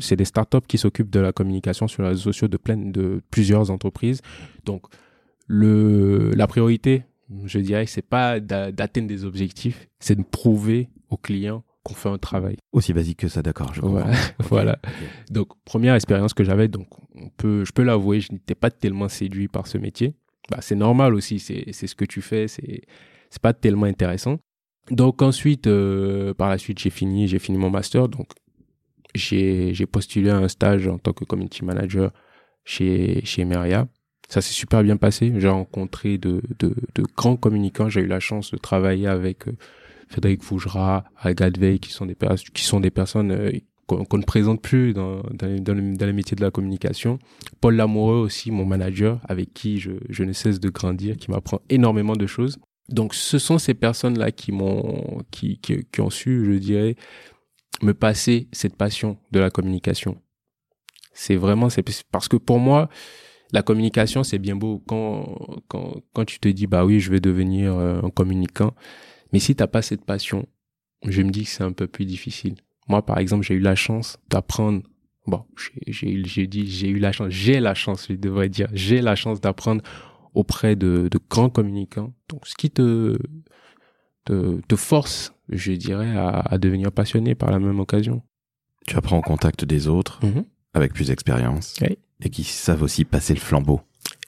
C'est 0.00 0.16
des 0.16 0.24
startups 0.24 0.66
qui 0.66 0.76
s'occupent 0.78 1.10
de 1.10 1.20
la 1.20 1.30
communication 1.32 1.86
sur 1.86 2.02
les 2.02 2.08
réseaux 2.08 2.32
sociaux 2.32 2.48
de 2.48 2.56
plein 2.56 2.76
de 2.76 3.22
plusieurs 3.30 3.70
entreprises. 3.70 4.20
Donc, 4.64 4.86
le, 5.46 6.32
la 6.34 6.48
priorité, 6.48 7.04
je 7.44 7.60
dirais, 7.60 7.86
c'est 7.86 8.02
pas 8.02 8.40
d'a- 8.40 8.72
d'atteindre 8.72 9.06
des 9.06 9.24
objectifs, 9.24 9.86
c'est 10.00 10.16
de 10.16 10.24
prouver 10.24 10.88
aux 11.10 11.16
clients 11.16 11.62
qu'on 11.84 11.94
fait 11.94 12.08
un 12.08 12.18
travail. 12.18 12.56
Aussi 12.72 12.92
basique 12.92 13.18
que 13.20 13.28
ça, 13.28 13.42
d'accord, 13.42 13.72
je 13.72 13.80
comprends. 13.80 14.10
Voilà. 14.40 14.80
Donc, 15.30 15.50
première 15.64 15.94
expérience 15.94 16.34
que 16.34 16.42
j'avais, 16.42 16.66
donc, 16.66 16.88
on 17.14 17.28
peut, 17.28 17.64
je 17.64 17.70
peux 17.70 17.84
l'avouer, 17.84 18.18
je 18.20 18.32
n'étais 18.32 18.56
pas 18.56 18.72
tellement 18.72 19.08
séduit 19.08 19.46
par 19.46 19.68
ce 19.68 19.78
métier. 19.78 20.14
Bah, 20.50 20.58
c'est 20.60 20.76
normal 20.76 21.14
aussi, 21.14 21.38
c'est, 21.40 21.72
ce 21.72 21.94
que 21.94 22.04
tu 22.04 22.22
fais, 22.22 22.48
c'est, 22.48 22.82
pas 23.42 23.52
tellement 23.52 23.86
intéressant. 23.86 24.38
Donc, 24.90 25.20
ensuite, 25.20 25.66
euh, 25.66 26.32
par 26.34 26.48
la 26.48 26.58
suite, 26.58 26.78
j'ai 26.78 26.90
fini, 26.90 27.26
j'ai 27.28 27.38
fini 27.38 27.58
mon 27.58 27.70
master. 27.70 28.08
Donc, 28.08 28.28
j'ai, 29.14 29.74
postulé 29.90 30.30
à 30.30 30.36
un 30.36 30.48
stage 30.48 30.86
en 30.86 30.98
tant 30.98 31.12
que 31.12 31.24
community 31.24 31.64
manager 31.64 32.12
chez, 32.64 33.24
chez 33.24 33.42
Emeria. 33.42 33.88
Ça 34.28 34.40
s'est 34.40 34.52
super 34.52 34.82
bien 34.82 34.96
passé. 34.96 35.32
J'ai 35.36 35.48
rencontré 35.48 36.18
de, 36.18 36.42
de, 36.58 36.74
de 36.94 37.02
grands 37.16 37.36
communicants. 37.36 37.88
J'ai 37.88 38.00
eu 38.00 38.06
la 38.06 38.20
chance 38.20 38.50
de 38.50 38.56
travailler 38.56 39.06
avec 39.06 39.48
euh, 39.48 39.52
Frédéric 40.08 40.42
Fougera, 40.42 41.04
Agathe 41.20 41.58
Veil, 41.58 41.78
qui 41.80 41.90
sont 41.90 42.06
des, 42.06 42.16
qui 42.54 42.64
sont 42.64 42.80
des 42.80 42.90
personnes 42.90 43.32
euh, 43.32 43.50
qu'on 43.86 44.18
ne 44.18 44.24
présente 44.24 44.60
plus 44.60 44.92
dans, 44.92 45.22
dans, 45.32 45.62
dans, 45.62 45.74
le, 45.74 45.96
dans 45.96 46.06
le 46.06 46.12
métier 46.12 46.34
de 46.34 46.42
la 46.42 46.50
communication. 46.50 47.18
Paul 47.60 47.76
Lamoureux 47.76 48.18
aussi, 48.18 48.50
mon 48.50 48.64
manager, 48.64 49.20
avec 49.28 49.54
qui 49.54 49.78
je, 49.78 49.92
je 50.08 50.24
ne 50.24 50.32
cesse 50.32 50.58
de 50.58 50.68
grandir, 50.68 51.16
qui 51.16 51.30
m'apprend 51.30 51.60
énormément 51.68 52.16
de 52.16 52.26
choses. 52.26 52.58
Donc, 52.88 53.14
ce 53.14 53.38
sont 53.38 53.58
ces 53.58 53.74
personnes-là 53.74 54.32
qui 54.32 54.52
m'ont, 54.52 55.22
qui, 55.30 55.58
qui, 55.58 55.84
qui 55.90 56.00
ont 56.00 56.10
su, 56.10 56.44
je 56.44 56.58
dirais, 56.58 56.96
me 57.82 57.94
passer 57.94 58.48
cette 58.52 58.76
passion 58.76 59.18
de 59.32 59.40
la 59.40 59.50
communication. 59.50 60.20
C'est 61.12 61.36
vraiment, 61.36 61.68
c'est 61.70 61.84
parce 62.10 62.28
que 62.28 62.36
pour 62.36 62.58
moi, 62.58 62.88
la 63.52 63.62
communication, 63.62 64.24
c'est 64.24 64.38
bien 64.38 64.56
beau 64.56 64.82
quand, 64.86 65.62
quand, 65.68 66.02
quand 66.12 66.24
tu 66.24 66.40
te 66.40 66.48
dis, 66.48 66.66
bah 66.66 66.84
oui, 66.84 67.00
je 67.00 67.10
vais 67.10 67.20
devenir 67.20 67.74
euh, 67.74 68.00
un 68.02 68.10
communicant. 68.10 68.74
Mais 69.32 69.38
si 69.38 69.54
t'as 69.54 69.66
pas 69.66 69.82
cette 69.82 70.04
passion, 70.04 70.46
je 71.06 71.22
me 71.22 71.30
dis 71.30 71.44
que 71.44 71.50
c'est 71.50 71.64
un 71.64 71.72
peu 71.72 71.86
plus 71.86 72.04
difficile. 72.04 72.56
Moi, 72.88 73.04
par 73.04 73.18
exemple, 73.18 73.44
j'ai 73.44 73.54
eu 73.54 73.60
la 73.60 73.74
chance 73.74 74.18
d'apprendre. 74.30 74.82
Bon, 75.26 75.44
j'ai- 75.88 76.46
dit, 76.46 76.70
j'ai 76.70 76.88
eu 76.88 76.98
la 77.00 77.10
chance, 77.12 77.30
j'ai 77.30 77.58
la 77.58 77.74
chance, 77.74 78.06
je 78.08 78.14
devrais 78.14 78.48
dire, 78.48 78.68
j'ai 78.72 79.00
la 79.00 79.16
chance 79.16 79.40
d'apprendre 79.40 79.82
auprès 80.34 80.76
de, 80.76 81.08
de 81.10 81.18
grands 81.28 81.50
communicants. 81.50 82.14
Donc, 82.28 82.46
ce 82.46 82.54
qui 82.54 82.70
te, 82.70 83.16
te, 84.24 84.60
te 84.60 84.76
force, 84.76 85.32
je 85.48 85.72
dirais, 85.72 86.16
à, 86.16 86.28
à 86.40 86.58
devenir 86.58 86.92
passionné 86.92 87.34
par 87.34 87.50
la 87.50 87.58
même 87.58 87.80
occasion. 87.80 88.22
Tu 88.86 88.96
apprends 88.96 89.18
au 89.18 89.22
contact 89.22 89.64
des 89.64 89.88
autres, 89.88 90.20
avec 90.74 90.92
plus 90.92 91.08
d'expérience, 91.08 91.74
Oui. 91.80 91.98
et 92.22 92.30
qui 92.30 92.44
savent 92.44 92.82
aussi 92.82 93.04
passer 93.04 93.34
le 93.34 93.40
flambeau 93.40 93.80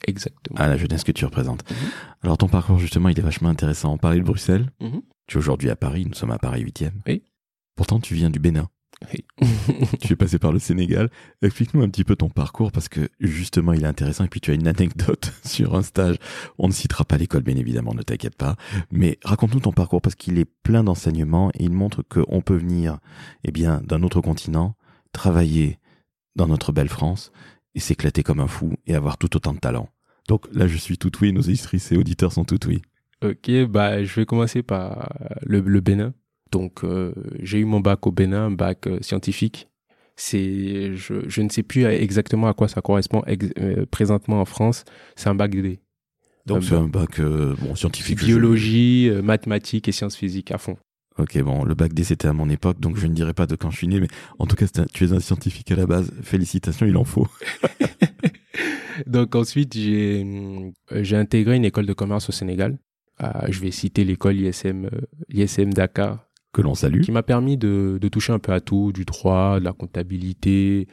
Exactement. 0.06 0.58
à 0.58 0.66
la 0.68 0.76
jeunesse 0.76 1.04
que 1.04 1.12
tu 1.12 1.24
représentes. 1.24 1.68
Mhm. 1.70 1.76
Alors 2.22 2.38
ton 2.38 2.48
parcours 2.48 2.78
justement, 2.78 3.08
il 3.08 3.18
est 3.18 3.22
vachement 3.22 3.50
intéressant. 3.50 3.92
On 3.92 3.98
parlait 3.98 4.18
de 4.18 4.24
Bruxelles, 4.24 4.70
Mhm. 4.80 5.02
tu 5.26 5.36
es 5.36 5.38
aujourd'hui 5.38 5.70
à 5.70 5.76
Paris, 5.76 6.06
nous 6.08 6.14
sommes 6.14 6.30
à 6.32 6.38
Paris 6.38 6.62
8e. 6.62 7.02
Oui. 7.06 7.22
Pourtant 7.78 8.00
tu 8.00 8.14
viens 8.14 8.28
du 8.28 8.40
Bénin, 8.40 8.68
Oui. 9.12 9.24
tu 10.00 10.12
es 10.12 10.16
passé 10.16 10.40
par 10.40 10.50
le 10.50 10.58
Sénégal. 10.58 11.10
Explique-nous 11.42 11.82
un 11.82 11.88
petit 11.88 12.02
peu 12.02 12.16
ton 12.16 12.28
parcours 12.28 12.72
parce 12.72 12.88
que 12.88 13.08
justement 13.20 13.72
il 13.72 13.84
est 13.84 13.86
intéressant 13.86 14.24
et 14.24 14.28
puis 14.28 14.40
tu 14.40 14.50
as 14.50 14.54
une 14.54 14.66
anecdote 14.66 15.32
sur 15.44 15.76
un 15.76 15.82
stage. 15.82 16.16
On 16.58 16.66
ne 16.66 16.72
citera 16.72 17.04
pas 17.04 17.16
l'école 17.18 17.44
bien 17.44 17.54
évidemment, 17.56 17.94
ne 17.94 18.02
t'inquiète 18.02 18.34
pas. 18.34 18.56
Mais 18.90 19.16
raconte-nous 19.22 19.60
ton 19.60 19.70
parcours 19.70 20.02
parce 20.02 20.16
qu'il 20.16 20.40
est 20.40 20.44
plein 20.64 20.82
d'enseignements 20.82 21.50
et 21.54 21.62
il 21.62 21.70
montre 21.70 22.02
qu'on 22.02 22.40
peut 22.40 22.56
venir 22.56 22.98
eh 23.44 23.52
bien, 23.52 23.80
d'un 23.84 24.02
autre 24.02 24.20
continent, 24.20 24.74
travailler 25.12 25.78
dans 26.34 26.48
notre 26.48 26.72
belle 26.72 26.88
France 26.88 27.30
et 27.76 27.80
s'éclater 27.80 28.24
comme 28.24 28.40
un 28.40 28.48
fou 28.48 28.72
et 28.88 28.96
avoir 28.96 29.18
tout 29.18 29.36
autant 29.36 29.54
de 29.54 29.60
talent. 29.60 29.88
Donc 30.26 30.48
là, 30.52 30.66
je 30.66 30.76
suis 30.76 30.98
tout 30.98 31.12
oui, 31.22 31.32
nos 31.32 31.42
auditrices 31.42 31.92
et 31.92 31.96
auditeurs 31.96 32.32
sont 32.32 32.44
tout 32.44 32.66
oui. 32.66 32.82
Ok, 33.22 33.48
bah, 33.68 34.02
je 34.02 34.14
vais 34.16 34.26
commencer 34.26 34.64
par 34.64 35.12
le, 35.42 35.60
le 35.60 35.80
Bénin. 35.80 36.12
Donc, 36.52 36.84
euh, 36.84 37.12
j'ai 37.42 37.58
eu 37.58 37.64
mon 37.64 37.80
bac 37.80 38.06
au 38.06 38.12
Bénin, 38.12 38.46
un 38.46 38.50
bac 38.50 38.86
euh, 38.86 38.98
scientifique. 39.02 39.68
C'est, 40.16 40.96
je, 40.96 41.28
je 41.28 41.42
ne 41.42 41.48
sais 41.48 41.62
plus 41.62 41.84
exactement 41.84 42.48
à 42.48 42.54
quoi 42.54 42.66
ça 42.68 42.80
correspond 42.80 43.22
ex- 43.26 43.52
euh, 43.60 43.86
présentement 43.90 44.40
en 44.40 44.44
France. 44.44 44.84
C'est 45.14 45.28
un 45.28 45.34
bac 45.34 45.52
D. 45.52 45.78
Donc 46.46 46.64
c'est 46.64 46.74
un 46.74 46.88
bac 46.88 47.20
euh, 47.20 47.54
bon, 47.60 47.74
scientifique. 47.74 48.18
Biologie, 48.18 49.08
euh, 49.10 49.22
mathématiques 49.22 49.86
et 49.86 49.92
sciences 49.92 50.16
physiques 50.16 50.50
à 50.50 50.58
fond. 50.58 50.76
Ok, 51.18 51.38
bon, 51.42 51.64
le 51.64 51.74
bac 51.74 51.92
D 51.92 52.04
c'était 52.04 52.28
à 52.28 52.32
mon 52.32 52.48
époque, 52.48 52.80
donc 52.80 52.96
je 52.96 53.06
ne 53.06 53.12
dirai 53.12 53.34
pas 53.34 53.46
de 53.46 53.54
quand 53.56 53.70
je 53.70 53.76
suis 53.76 53.88
né, 53.88 53.98
mais 54.00 54.06
en 54.38 54.46
tout 54.46 54.54
cas, 54.56 54.66
un- 54.78 54.86
tu 54.92 55.04
es 55.04 55.12
un 55.12 55.20
scientifique 55.20 55.70
à 55.72 55.76
la 55.76 55.84
base. 55.86 56.12
Félicitations, 56.22 56.86
il 56.86 56.96
en 56.96 57.04
faut. 57.04 57.26
Donc 59.06 59.34
ensuite, 59.34 59.74
j'ai 59.74 60.24
euh, 60.92 61.02
j'ai 61.04 61.16
intégré 61.16 61.56
une 61.56 61.64
école 61.64 61.86
de 61.86 61.92
commerce 61.92 62.28
au 62.28 62.32
Sénégal. 62.32 62.78
Ah, 63.18 63.46
je 63.50 63.60
vais 63.60 63.70
citer 63.72 64.04
l'école 64.04 64.36
ISM, 64.38 64.86
euh, 64.86 65.00
ISM 65.32 65.72
Dakar, 65.72 66.27
Que 66.52 66.62
l'on 66.62 66.74
salue. 66.74 67.02
qui 67.02 67.12
m'a 67.12 67.22
permis 67.22 67.56
de, 67.56 67.98
de 68.00 68.08
toucher 68.08 68.32
un 68.32 68.38
peu 68.38 68.52
à 68.52 68.60
tout, 68.60 68.90
du 68.92 69.04
droit, 69.04 69.60
de 69.60 69.64
la 69.64 69.72
comptabilité, 69.72 70.88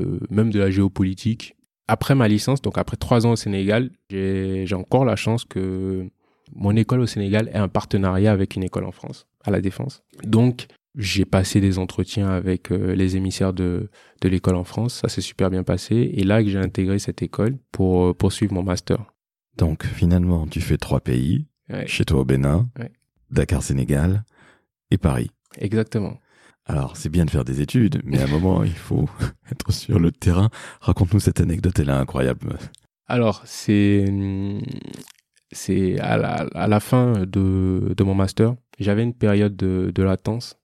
euh, 0.00 0.18
même 0.30 0.50
de 0.50 0.58
la 0.58 0.70
géopolitique. 0.70 1.56
Après 1.88 2.14
ma 2.14 2.26
licence, 2.28 2.62
donc 2.62 2.78
après 2.78 2.96
trois 2.96 3.26
ans 3.26 3.32
au 3.32 3.36
Sénégal, 3.36 3.90
j'ai 4.08 4.66
encore 4.74 5.04
la 5.04 5.16
chance 5.16 5.44
que 5.44 6.08
mon 6.54 6.74
école 6.76 7.00
au 7.00 7.06
Sénégal 7.06 7.48
ait 7.52 7.58
un 7.58 7.68
partenariat 7.68 8.32
avec 8.32 8.56
une 8.56 8.62
école 8.64 8.84
en 8.84 8.92
France, 8.92 9.26
à 9.44 9.50
la 9.50 9.60
Défense. 9.60 10.02
Donc, 10.22 10.66
j'ai 10.96 11.24
passé 11.26 11.60
des 11.60 11.78
entretiens 11.78 12.28
avec 12.30 12.70
euh, 12.72 12.94
les 12.94 13.16
émissaires 13.16 13.52
de, 13.52 13.90
de 14.22 14.28
l'école 14.28 14.54
en 14.56 14.64
France, 14.64 14.94
ça 15.02 15.08
s'est 15.08 15.20
super 15.20 15.50
bien 15.50 15.64
passé. 15.64 16.12
Et 16.14 16.22
là 16.24 16.42
que 16.42 16.48
j'ai 16.48 16.58
intégré 16.58 16.98
cette 16.98 17.20
école 17.20 17.58
pour 17.72 18.04
euh, 18.06 18.14
poursuivre 18.14 18.54
mon 18.54 18.62
master. 18.62 19.12
Donc 19.58 19.84
finalement, 19.84 20.46
tu 20.46 20.60
fais 20.60 20.78
trois 20.78 21.00
pays, 21.00 21.46
Ouais, 21.70 21.86
chez 21.86 22.04
toi 22.04 22.20
au 22.20 22.24
Bénin, 22.24 22.68
Ouais. 22.78 22.90
Dakar, 23.30 23.62
Sénégal 23.62 24.24
et 24.94 24.98
Paris. 24.98 25.30
exactement. 25.58 26.18
Alors, 26.66 26.96
c'est 26.96 27.10
bien 27.10 27.26
de 27.26 27.30
faire 27.30 27.44
des 27.44 27.60
études, 27.60 28.00
mais 28.04 28.20
à 28.20 28.24
un 28.24 28.28
moment, 28.28 28.64
il 28.64 28.72
faut 28.72 29.06
être 29.52 29.70
sur 29.70 29.98
le 29.98 30.10
terrain. 30.10 30.48
Raconte-nous 30.80 31.20
cette 31.20 31.40
anecdote, 31.40 31.78
elle 31.78 31.90
est 31.90 31.92
incroyable. 31.92 32.56
Alors, 33.06 33.42
c'est 33.44 34.06
c'est 35.52 36.00
à 36.00 36.16
la, 36.16 36.46
à 36.54 36.66
la 36.66 36.80
fin 36.80 37.12
de, 37.26 37.94
de 37.96 38.02
mon 38.02 38.14
master, 38.14 38.54
j'avais 38.78 39.02
une 39.02 39.14
période 39.14 39.56
de, 39.56 39.92
de 39.94 40.02
latence 40.02 40.58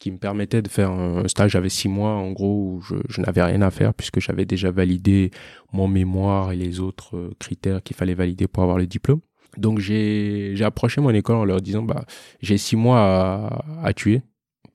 qui 0.00 0.10
me 0.10 0.18
permettait 0.18 0.62
de 0.62 0.68
faire 0.68 0.90
un 0.90 1.28
stage. 1.28 1.52
J'avais 1.52 1.68
six 1.68 1.88
mois, 1.88 2.10
en 2.14 2.32
gros, 2.32 2.74
où 2.74 2.80
je, 2.80 2.96
je 3.08 3.20
n'avais 3.20 3.42
rien 3.42 3.62
à 3.62 3.70
faire 3.70 3.94
puisque 3.94 4.20
j'avais 4.20 4.44
déjà 4.44 4.70
validé 4.70 5.30
mon 5.72 5.86
mémoire 5.86 6.50
et 6.52 6.56
les 6.56 6.80
autres 6.80 7.16
euh, 7.16 7.30
critères 7.38 7.82
qu'il 7.82 7.94
fallait 7.94 8.14
valider 8.14 8.48
pour 8.48 8.62
avoir 8.64 8.78
le 8.78 8.86
diplôme. 8.86 9.20
Donc, 9.56 9.78
j'ai 9.78 10.56
approché 10.62 11.00
mon 11.00 11.10
école 11.10 11.36
en 11.36 11.44
leur 11.44 11.60
disant, 11.60 11.82
bah, 11.82 12.04
j'ai 12.40 12.58
six 12.58 12.76
mois 12.76 13.00
à, 13.00 13.64
à 13.82 13.92
tuer 13.92 14.22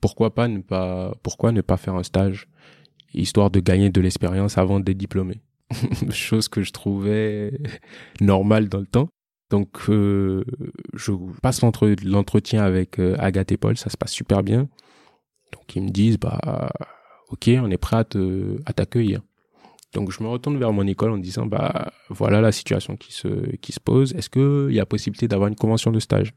pourquoi 0.02 0.34
pas 0.34 0.48
ne 0.48 0.60
pas, 0.60 1.14
pourquoi 1.24 1.52
ne 1.52 1.62
pas 1.62 1.78
faire 1.78 1.96
un 1.96 2.04
stage, 2.04 2.48
histoire 3.14 3.50
de 3.50 3.60
gagner 3.60 3.90
de 3.90 4.02
l'expérience 4.02 4.58
avant 4.58 4.80
d'être 4.80 4.98
diplômé? 4.98 5.42
Chose 6.12 6.48
que 6.48 6.62
je 6.62 6.72
trouvais 6.72 7.60
normale 8.22 8.70
dans 8.70 8.80
le 8.80 8.86
temps. 8.86 9.10
Donc, 9.50 9.90
euh, 9.90 10.44
je 10.94 11.14
passe 11.42 11.62
l'entretien 11.62 12.64
avec 12.64 13.00
euh, 13.00 13.16
Agathe 13.18 13.54
et 13.54 13.58
Paul, 13.58 13.78
ça 13.78 13.90
se 13.90 13.98
passe 13.98 14.12
super 14.12 14.44
bien. 14.44 14.68
Donc, 15.54 15.76
ils 15.76 15.84
me 15.84 15.90
disent, 15.90 16.18
bah, 16.18 16.70
ok, 17.30 17.50
on 17.62 17.72
est 17.72 17.78
prêt 17.78 17.98
à 18.66 18.74
t'accueillir. 18.74 19.22
Donc, 19.98 20.12
je 20.12 20.22
me 20.22 20.30
retourne 20.30 20.60
vers 20.60 20.72
mon 20.72 20.86
école 20.86 21.12
en 21.12 21.18
disant, 21.18 21.48
bah, 21.48 21.92
voilà 22.10 22.40
la 22.40 22.52
situation 22.52 22.96
qui 22.96 23.12
se, 23.12 23.56
qui 23.58 23.72
se 23.72 23.80
pose. 23.80 24.14
Est-ce 24.14 24.30
qu'il 24.30 24.76
y 24.76 24.80
a 24.80 24.86
possibilité 24.86 25.28
d'avoir 25.28 25.50
une 25.50 25.56
convention 25.56 25.92
de 25.92 26.00
stage? 26.00 26.34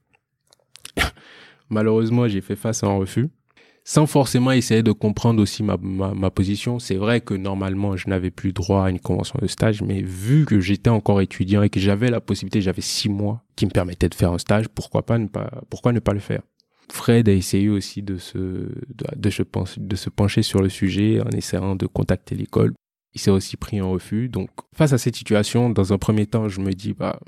Malheureusement, 1.69 2.27
j'ai 2.27 2.41
fait 2.41 2.57
face 2.57 2.83
à 2.83 2.87
un 2.87 2.97
refus 2.97 3.29
sans 3.85 4.07
forcément 4.07 4.53
essayer 4.53 4.83
de 4.83 4.93
comprendre 4.93 5.43
aussi 5.43 5.63
ma, 5.63 5.77
ma, 5.81 6.15
ma 6.15 6.31
position. 6.31 6.79
C'est 6.79 6.97
vrai 6.97 7.21
que 7.21 7.35
normalement, 7.35 7.97
je 7.97 8.09
n'avais 8.09 8.31
plus 8.31 8.53
droit 8.53 8.85
à 8.85 8.91
une 8.91 9.01
convention 9.01 9.39
de 9.43 9.47
stage, 9.47 9.83
mais 9.83 10.03
vu 10.03 10.45
que 10.45 10.61
j'étais 10.61 10.91
encore 10.91 11.21
étudiant 11.21 11.63
et 11.63 11.71
que 11.71 11.81
j'avais 11.81 12.11
la 12.11 12.21
possibilité, 12.21 12.61
j'avais 12.61 12.83
six 12.83 13.09
mois 13.09 13.43
qui 13.57 13.67
me 13.67 13.71
permettaient 13.71 14.09
de 14.09 14.15
faire 14.15 14.33
un 14.33 14.39
stage, 14.39 14.69
pourquoi 14.69 15.05
pas 15.05 15.19
ne 15.19 15.27
pas, 15.27 15.51
pourquoi 15.71 15.93
ne 15.93 16.01
pas 16.01 16.13
le 16.13 16.21
faire? 16.21 16.43
Fred 16.93 17.29
a 17.29 17.33
essayé 17.33 17.69
aussi 17.69 18.03
de 18.03 18.17
se, 18.19 18.39
de, 18.39 19.07
de, 19.17 19.31
se, 19.31 19.43
de 19.79 19.97
se 19.97 20.11
pencher 20.11 20.43
sur 20.43 20.61
le 20.61 20.69
sujet 20.69 21.21
en 21.21 21.31
essayant 21.31 21.77
de 21.77 21.87
contacter 21.87 22.35
l'école. 22.35 22.73
Il 23.15 23.21
s'est 23.21 23.31
aussi 23.31 23.57
pris 23.57 23.81
en 23.81 23.91
refus. 23.91 24.29
Donc, 24.29 24.51
face 24.73 24.93
à 24.93 24.99
cette 24.99 25.17
situation, 25.17 25.71
dans 25.71 25.93
un 25.93 25.99
premier 25.99 26.27
temps, 26.27 26.49
je 26.49 26.61
me 26.61 26.73
dis, 26.73 26.93
bah, 26.93 27.21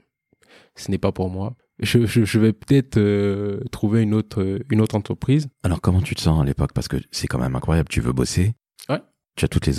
ce 0.77 0.91
n'est 0.91 0.99
pas 0.99 1.13
pour 1.13 1.29
moi 1.29 1.57
je, 1.83 2.07
je, 2.07 2.25
je 2.25 2.39
vais 2.39 2.53
peut-être 2.53 2.97
euh, 2.97 3.61
trouver 3.71 4.03
une 4.03 4.15
autre, 4.15 4.61
une 4.71 4.81
autre 4.81 4.95
entreprise. 4.95 5.49
Alors, 5.63 5.81
comment 5.81 6.01
tu 6.01 6.15
te 6.15 6.21
sens 6.21 6.41
à 6.41 6.45
l'époque? 6.45 6.73
Parce 6.73 6.89
que 6.89 6.97
c'est 7.11 7.27
quand 7.27 7.39
même 7.39 7.57
incroyable. 7.57 7.89
Tu 7.89 8.01
veux 8.01 8.13
bosser. 8.13 8.55
Ouais. 8.89 9.01
Tu 9.37 9.45
as 9.45 9.49
toutes 9.49 9.67
les, 9.67 9.75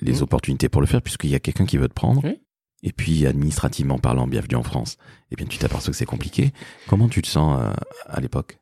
les 0.00 0.12
mmh. 0.12 0.22
opportunités 0.22 0.68
pour 0.68 0.80
le 0.80 0.86
faire 0.86 1.02
puisqu'il 1.02 1.30
y 1.30 1.34
a 1.34 1.40
quelqu'un 1.40 1.66
qui 1.66 1.76
veut 1.76 1.88
te 1.88 1.94
prendre. 1.94 2.22
Oui. 2.24 2.40
Et 2.82 2.92
puis, 2.92 3.26
administrativement 3.26 3.98
parlant, 3.98 4.26
bienvenue 4.26 4.56
en 4.56 4.62
France. 4.62 4.96
Eh 5.30 5.36
bien, 5.36 5.46
tu 5.46 5.58
t'aperçois 5.58 5.90
que 5.90 5.96
c'est 5.96 6.06
compliqué. 6.06 6.52
Comment 6.88 7.08
tu 7.08 7.20
te 7.20 7.26
sens 7.26 7.60
euh, 7.60 7.72
à 8.06 8.20
l'époque? 8.20 8.58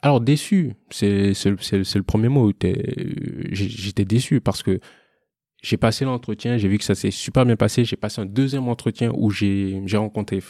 Alors, 0.00 0.20
déçu. 0.20 0.74
C'est, 0.90 1.34
c'est, 1.34 1.54
c'est, 1.60 1.96
le 1.96 2.02
premier 2.02 2.28
mot. 2.28 2.52
J'étais 3.50 4.04
déçu 4.04 4.40
parce 4.40 4.62
que 4.62 4.80
j'ai 5.62 5.76
passé 5.76 6.04
l'entretien, 6.04 6.56
j'ai 6.56 6.68
vu 6.68 6.78
que 6.78 6.84
ça 6.84 6.94
s'est 6.94 7.10
super 7.10 7.44
bien 7.44 7.56
passé. 7.56 7.84
J'ai 7.84 7.96
passé 7.96 8.20
un 8.20 8.26
deuxième 8.26 8.68
entretien 8.68 9.10
où 9.14 9.30
j'ai, 9.30 9.82
rencontré 9.94 10.40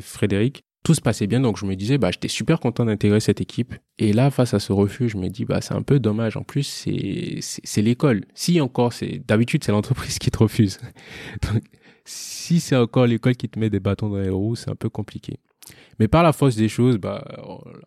Frédéric 0.00 0.64
tout 0.84 0.94
se 0.94 1.00
passait 1.00 1.26
bien, 1.26 1.40
donc 1.40 1.56
je 1.56 1.64
me 1.64 1.74
disais, 1.76 1.96
bah, 1.96 2.10
j'étais 2.10 2.28
super 2.28 2.60
content 2.60 2.84
d'intégrer 2.84 3.18
cette 3.18 3.40
équipe. 3.40 3.74
Et 3.98 4.12
là, 4.12 4.30
face 4.30 4.52
à 4.52 4.60
ce 4.60 4.70
refus, 4.70 5.08
je 5.08 5.16
me 5.16 5.28
dis, 5.28 5.46
bah, 5.46 5.62
c'est 5.62 5.72
un 5.72 5.80
peu 5.80 5.98
dommage. 5.98 6.36
En 6.36 6.42
plus, 6.42 6.62
c'est, 6.64 7.82
l'école. 7.82 8.26
Si 8.34 8.60
encore, 8.60 8.92
c'est, 8.92 9.22
d'habitude, 9.26 9.64
c'est 9.64 9.72
l'entreprise 9.72 10.18
qui 10.20 10.30
te 10.30 10.38
refuse. 10.38 10.78
donc, 11.42 11.64
si 12.04 12.60
c'est 12.60 12.76
encore 12.76 13.06
l'école 13.06 13.34
qui 13.34 13.48
te 13.48 13.58
met 13.58 13.70
des 13.70 13.80
bâtons 13.80 14.10
dans 14.10 14.18
les 14.18 14.28
roues, 14.28 14.56
c'est 14.56 14.70
un 14.70 14.76
peu 14.76 14.90
compliqué. 14.90 15.38
Mais 15.98 16.06
par 16.06 16.22
la 16.22 16.34
force 16.34 16.54
des 16.54 16.68
choses, 16.68 16.98
bah, 16.98 17.24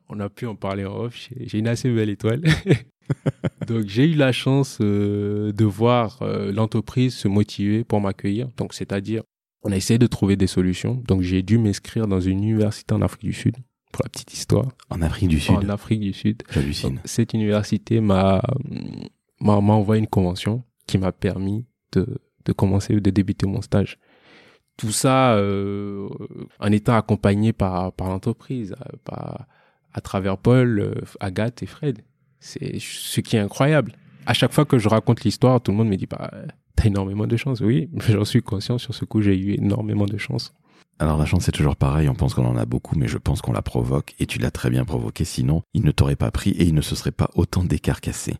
on 0.10 0.19
a 0.19 0.30
pu 0.30 0.47
en 0.47 0.56
parler 0.56 0.84
en 0.84 1.01
off. 1.01 1.30
J'ai 1.39 1.60
une 1.60 1.67
assez 1.67 1.91
belle 1.91 2.10
étoile. 2.10 2.41
donc, 3.67 3.85
j'ai 3.87 4.05
eu 4.05 4.15
la 4.15 4.31
chance 4.31 4.79
euh, 4.81 5.51
de 5.51 5.65
voir 5.65 6.19
euh, 6.21 6.51
l'entreprise 6.51 7.15
se 7.15 7.27
motiver 7.27 7.83
pour 7.83 8.01
m'accueillir. 8.01 8.49
Donc, 8.57 8.73
c'est-à-dire 8.73 9.23
on 9.63 9.71
a 9.71 9.75
essayé 9.75 9.97
de 9.97 10.07
trouver 10.07 10.35
des 10.35 10.47
solutions. 10.47 11.01
Donc 11.07 11.21
j'ai 11.21 11.41
dû 11.41 11.57
m'inscrire 11.57 12.07
dans 12.07 12.21
une 12.21 12.43
université 12.43 12.93
en 12.93 13.01
Afrique 13.01 13.25
du 13.25 13.33
Sud, 13.33 13.57
pour 13.91 14.03
la 14.03 14.09
petite 14.09 14.33
histoire. 14.33 14.67
En 14.89 15.01
Afrique 15.01 15.29
du 15.29 15.39
Sud 15.39 15.55
En 15.55 15.69
Afrique 15.69 15.99
du 15.99 16.13
Sud. 16.13 16.43
J'hallucine. 16.51 17.01
Cette 17.05 17.33
université 17.33 17.99
m'a 17.99 18.41
m'a 19.39 19.53
envoyé 19.53 19.99
une 19.99 20.07
convention 20.07 20.63
qui 20.87 20.97
m'a 20.97 21.11
permis 21.11 21.65
de, 21.91 22.07
de 22.45 22.51
commencer, 22.53 22.99
de 22.99 23.09
débuter 23.11 23.45
mon 23.45 23.61
stage. 23.61 23.99
Tout 24.77 24.91
ça 24.91 25.33
euh, 25.35 26.07
en 26.59 26.71
étant 26.71 26.95
accompagné 26.95 27.51
par, 27.53 27.91
par 27.93 28.07
l'entreprise, 28.09 28.75
par, 29.03 29.47
à 29.93 30.01
travers 30.01 30.37
Paul, 30.37 31.03
Agathe 31.19 31.61
et 31.61 31.65
Fred. 31.65 31.99
C'est 32.39 32.80
ce 32.80 33.21
qui 33.21 33.36
est 33.36 33.39
incroyable. 33.39 33.93
À 34.26 34.34
chaque 34.34 34.54
fois 34.54 34.65
que 34.65 34.78
je 34.78 34.89
raconte 34.89 35.23
l'histoire, 35.23 35.62
tout 35.62 35.71
le 35.71 35.78
monde 35.78 35.89
me 35.89 35.95
dit 35.95 36.06
bah 36.06 36.32
T'as 36.76 36.86
énormément 36.86 37.26
de 37.26 37.38
chance, 37.38 37.60
oui. 37.62 37.89
J'en 38.08 38.26
suis 38.26 38.41
conscient. 38.41 38.78
Sur 38.78 38.93
ce 38.93 39.04
coup, 39.04 39.21
j'ai 39.21 39.38
eu 39.38 39.54
énormément 39.54 40.06
de 40.06 40.17
chance. 40.17 40.54
Alors 41.00 41.17
la 41.17 41.26
chance 41.26 41.43
c'est 41.43 41.52
toujours 41.52 41.76
pareil, 41.76 42.10
on 42.10 42.15
pense 42.15 42.34
qu'on 42.34 42.45
en 42.45 42.58
a 42.58 42.65
beaucoup, 42.65 42.97
mais 42.97 43.08
je 43.08 43.19
pense 43.19 43.41
qu'on 43.41 43.52
la 43.52 43.62
provoque, 43.62 44.15
et 44.19 44.26
tu 44.26 44.39
l'as 44.39 44.50
très 44.50 44.71
bien 44.71 44.84
provoqué, 44.84 45.26
sinon 45.26 45.62
il 45.76 45.84
ne 45.84 45.91
t'aurait 45.91 46.15
pas 46.15 46.32
pris 46.32 46.52
et 46.52 46.63
il 46.63 46.73
ne 46.73 46.82
se 46.82 46.95
serait 46.95 47.12
pas 47.12 47.30
autant 47.36 47.63
décarcassé. 47.63 48.36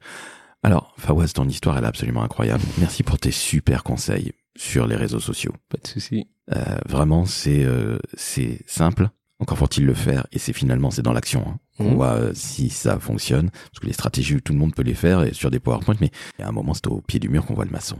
Alors 0.64 0.96
Fawaz, 0.98 1.34
ton 1.34 1.48
histoire 1.48 1.78
elle 1.78 1.84
est 1.84 1.88
absolument 1.88 2.24
incroyable. 2.24 2.64
Merci 2.80 3.04
pour 3.04 3.20
tes 3.20 3.30
super 3.30 3.84
conseils 3.84 4.32
sur 4.58 4.88
les 4.88 4.96
réseaux 4.96 5.20
sociaux. 5.20 5.54
Pas 5.70 5.78
de 5.78 5.88
souci. 5.88 6.28
Euh, 6.52 6.78
vraiment 6.88 7.26
c'est 7.26 7.64
euh, 7.64 8.00
c'est 8.16 8.60
simple, 8.66 9.10
encore 9.40 9.60
faut-il 9.60 9.86
le 9.86 9.94
faire, 9.94 10.26
et 10.32 10.40
c'est 10.40 10.54
finalement 10.54 10.90
c'est 10.90 11.04
dans 11.04 11.14
l'action. 11.14 11.44
Hein. 11.48 11.60
On 11.80 11.90
mhm. 11.90 11.96
voit 11.96 12.13
euh, 12.13 12.32
si 12.34 12.70
ça 12.70 13.00
fonctionne, 13.00 13.50
parce 13.52 13.80
que 13.82 13.88
les 13.88 13.94
stratégies, 13.94 14.42
tout 14.42 14.54
le 14.54 14.60
monde 14.60 14.74
peut 14.74 14.84
les 14.84 14.94
faire 14.94 15.24
et 15.24 15.34
sur 15.34 15.52
des 15.52 15.60
PowerPoint, 15.60 15.96
mais 16.02 16.12
a 16.40 16.48
un 16.48 16.52
moment, 16.52 16.74
c'est 16.74 16.88
au 16.88 17.02
pied 17.02 17.20
du 17.20 17.30
mur 17.30 17.46
qu'on 17.46 17.54
voit 17.54 17.66
le 17.66 17.72
maçon. 17.72 18.00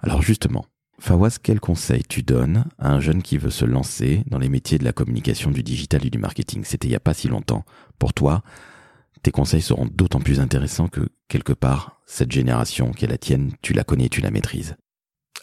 Alors 0.00 0.22
justement, 0.22 0.66
Fawaz, 1.00 1.38
quel 1.42 1.60
conseil 1.60 2.02
tu 2.08 2.22
donnes 2.22 2.64
à 2.78 2.92
un 2.92 3.00
jeune 3.00 3.22
qui 3.22 3.38
veut 3.38 3.50
se 3.50 3.64
lancer 3.64 4.24
dans 4.26 4.38
les 4.38 4.48
métiers 4.48 4.78
de 4.78 4.84
la 4.84 4.92
communication, 4.92 5.50
du 5.50 5.62
digital 5.62 6.04
et 6.04 6.10
du 6.10 6.18
marketing? 6.18 6.64
C'était 6.64 6.88
il 6.88 6.90
n'y 6.90 6.96
a 6.96 7.00
pas 7.00 7.14
si 7.14 7.28
longtemps. 7.28 7.64
Pour 7.98 8.12
toi, 8.12 8.42
tes 9.22 9.30
conseils 9.30 9.62
seront 9.62 9.86
d'autant 9.86 10.20
plus 10.20 10.40
intéressants 10.40 10.88
que, 10.88 11.08
quelque 11.28 11.52
part, 11.52 12.00
cette 12.06 12.32
génération 12.32 12.90
qui 12.90 13.04
est 13.04 13.08
la 13.08 13.18
tienne, 13.18 13.52
tu 13.62 13.74
la 13.74 13.84
connais, 13.84 14.08
tu 14.08 14.20
la 14.20 14.30
maîtrises. 14.30 14.76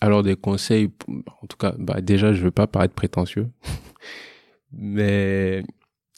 Alors 0.01 0.23
des 0.23 0.35
conseils, 0.35 0.91
en 1.07 1.47
tout 1.47 1.57
cas, 1.57 1.73
bah 1.77 2.01
déjà, 2.01 2.33
je 2.33 2.43
veux 2.43 2.51
pas 2.51 2.67
paraître 2.67 2.93
prétentieux, 2.93 3.49
mais 4.73 5.63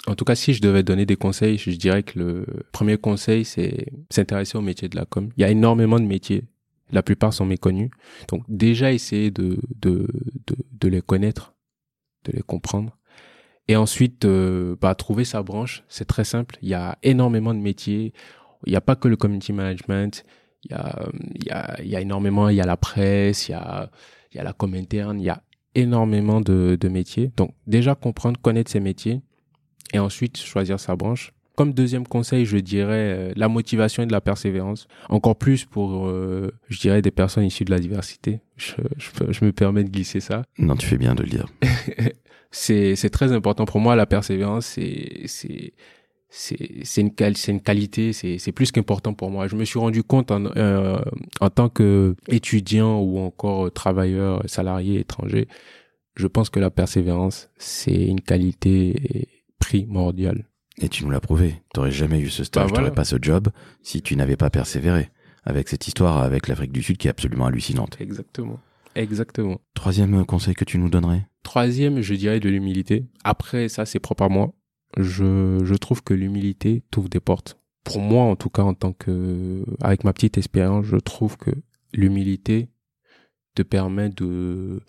en 0.08 0.16
tout 0.16 0.26
cas, 0.26 0.36
si 0.36 0.54
je 0.54 0.62
devais 0.62 0.84
donner 0.84 1.06
des 1.06 1.18
conseils, 1.18 1.58
je 1.58 1.70
dirais 1.72 2.02
que 2.02 2.18
le 2.18 2.46
premier 2.72 2.98
conseil, 2.98 3.44
c'est 3.44 3.88
s'intéresser 4.10 4.58
au 4.58 4.62
métier 4.62 4.88
de 4.88 4.96
la 4.96 5.06
com. 5.06 5.30
Il 5.36 5.42
y 5.42 5.44
a 5.44 5.50
énormément 5.50 6.00
de 6.00 6.06
métiers. 6.06 6.46
La 6.92 7.04
plupart 7.04 7.34
sont 7.34 7.46
méconnus. 7.46 7.92
Donc, 8.30 8.44
déjà, 8.48 8.94
essayer 8.94 9.32
de, 9.32 9.60
de, 9.82 10.08
de, 10.48 10.56
de 10.72 10.88
les 10.88 11.02
connaître, 11.02 11.54
de 12.24 12.32
les 12.32 12.42
comprendre. 12.42 12.98
Et 13.68 13.76
ensuite, 13.76 14.24
euh, 14.24 14.78
bah, 14.80 14.96
trouver 14.96 15.26
sa 15.26 15.44
branche. 15.44 15.84
C'est 15.90 16.06
très 16.06 16.24
simple. 16.24 16.58
Il 16.62 16.70
y 16.70 16.74
a 16.74 16.98
énormément 17.04 17.54
de 17.54 17.60
métiers. 17.60 18.14
Il 18.66 18.70
n'y 18.70 18.78
a 18.78 18.82
pas 18.82 18.96
que 18.96 19.10
le 19.10 19.18
community 19.18 19.52
management. 19.52 20.24
Il 20.64 20.72
y 20.72 20.74
a, 20.74 21.10
il 21.36 21.46
y 21.46 21.52
a, 21.52 21.82
il 21.82 21.90
y 21.90 21.96
a 21.98 22.02
énormément, 22.02 22.48
il 22.48 22.56
y 22.56 22.62
a 22.62 22.66
la 22.66 22.78
presse, 22.78 23.50
il 23.50 23.52
y 23.52 23.56
a, 23.56 23.92
il 24.32 24.38
y 24.38 24.40
a 24.40 24.44
la 24.44 24.54
com 24.54 24.74
interne, 24.74 25.20
il 25.20 25.26
y 25.26 25.30
a 25.30 25.44
énormément 25.76 26.40
de, 26.40 26.78
de 26.80 26.88
métiers. 26.88 27.32
Donc, 27.36 27.54
déjà 27.68 27.96
comprendre, 27.96 28.40
connaître 28.40 28.72
ces 28.72 28.80
métiers 28.80 29.22
et 29.94 30.00
ensuite 30.00 30.38
choisir 30.38 30.80
sa 30.80 30.96
branche. 30.96 31.34
Comme 31.56 31.74
deuxième 31.74 32.06
conseil, 32.06 32.46
je 32.46 32.58
dirais 32.58 33.16
euh, 33.18 33.34
la 33.36 33.48
motivation 33.48 34.04
et 34.04 34.06
de 34.06 34.12
la 34.12 34.22
persévérance. 34.22 34.88
Encore 35.10 35.36
plus 35.36 35.66
pour, 35.66 36.08
euh, 36.08 36.52
je 36.70 36.80
dirais, 36.80 37.02
des 37.02 37.10
personnes 37.10 37.46
issues 37.46 37.66
de 37.66 37.72
la 37.72 37.80
diversité. 37.80 38.42
Je, 38.58 38.76
je, 38.98 39.32
je, 39.32 39.44
me 39.44 39.52
permets 39.52 39.84
de 39.84 39.90
glisser 39.90 40.20
ça. 40.20 40.44
Non, 40.60 40.76
tu 40.76 40.86
fais 40.86 41.00
bien 41.00 41.16
de 41.16 41.24
le 41.24 41.30
dire. 41.30 41.48
c'est 42.52 42.96
c'est 42.96 43.10
très 43.10 43.32
important 43.32 43.66
pour 43.66 43.80
moi. 43.80 43.96
La 43.96 44.06
persévérance, 44.06 44.68
c'est 44.68 45.24
c'est 45.26 45.74
c'est 46.30 46.84
c'est 46.84 47.02
une 47.02 47.12
c'est 47.34 47.52
une 47.52 47.62
qualité. 47.62 48.14
C'est 48.14 48.38
c'est 48.38 48.52
plus 48.52 48.72
qu'important 48.72 49.16
pour 49.16 49.32
moi. 49.32 49.48
Je 49.48 49.56
me 49.56 49.66
suis 49.66 49.80
rendu 49.80 50.04
compte 50.04 50.30
en 50.30 50.46
euh, 50.58 51.00
en 51.42 51.50
tant 51.50 51.70
que 51.70 52.16
étudiant 52.28 53.00
ou 53.00 53.18
encore 53.18 53.72
travailleur, 53.72 54.44
salarié, 54.46 55.00
étranger. 55.00 55.48
Je 56.16 56.28
pense 56.28 56.52
que 56.52 56.60
la 56.60 56.70
persévérance, 56.70 57.50
c'est 57.58 58.06
une 58.06 58.22
qualité 58.22 59.28
primordial. 59.60 60.48
Et 60.80 60.90
tu 60.90 61.04
nous 61.04 61.12
l'as 61.12 61.20
prouvé. 61.20 61.62
T'aurais 61.74 61.92
jamais 61.92 62.20
eu 62.20 62.30
ce 62.30 62.44
stage, 62.44 62.72
bah, 62.72 62.92
pas 62.92 63.06
ce 63.06 63.16
job 63.22 63.50
si 63.82 64.02
tu 64.02 64.16
n'avais 64.16 64.36
pas 64.38 64.50
persévéré. 64.50 65.10
Avec 65.44 65.70
cette 65.70 65.88
histoire 65.88 66.18
avec 66.18 66.48
l'Afrique 66.48 66.72
du 66.72 66.84
Sud 66.84 66.98
qui 66.98 67.08
est 67.08 67.12
absolument 67.12 67.46
hallucinante. 67.46 67.98
Exactement. 68.00 68.60
Exactement. 68.96 69.62
Troisième 69.74 70.26
conseil 70.26 70.56
que 70.56 70.66
tu 70.66 70.78
nous 70.78 70.90
donnerais? 70.90 71.28
Troisième, 71.44 72.02
je 72.02 72.14
dirais 72.16 72.40
de 72.40 72.50
l'humilité. 72.50 73.06
Après, 73.24 73.70
ça, 73.70 73.86
c'est 73.86 74.00
propre 74.00 74.24
à 74.24 74.30
moi. 74.30 74.54
Je, 74.98 75.60
je 75.64 75.76
trouve 75.76 76.04
que 76.04 76.14
l'humilité 76.14 76.84
t'ouvre 76.92 77.10
des 77.10 77.20
portes. 77.20 77.60
Pour 77.84 78.00
moi, 78.00 78.24
en 78.24 78.36
tout 78.36 78.50
cas, 78.50 78.64
en 78.64 78.74
tant 78.74 78.94
que, 78.94 79.64
avec 79.82 80.04
ma 80.04 80.14
petite 80.14 80.38
expérience, 80.38 80.86
je 80.86 80.98
trouve 80.98 81.38
que 81.38 81.52
l'humilité 81.94 82.70
te 83.56 83.62
permet 83.62 84.10
de, 84.10 84.82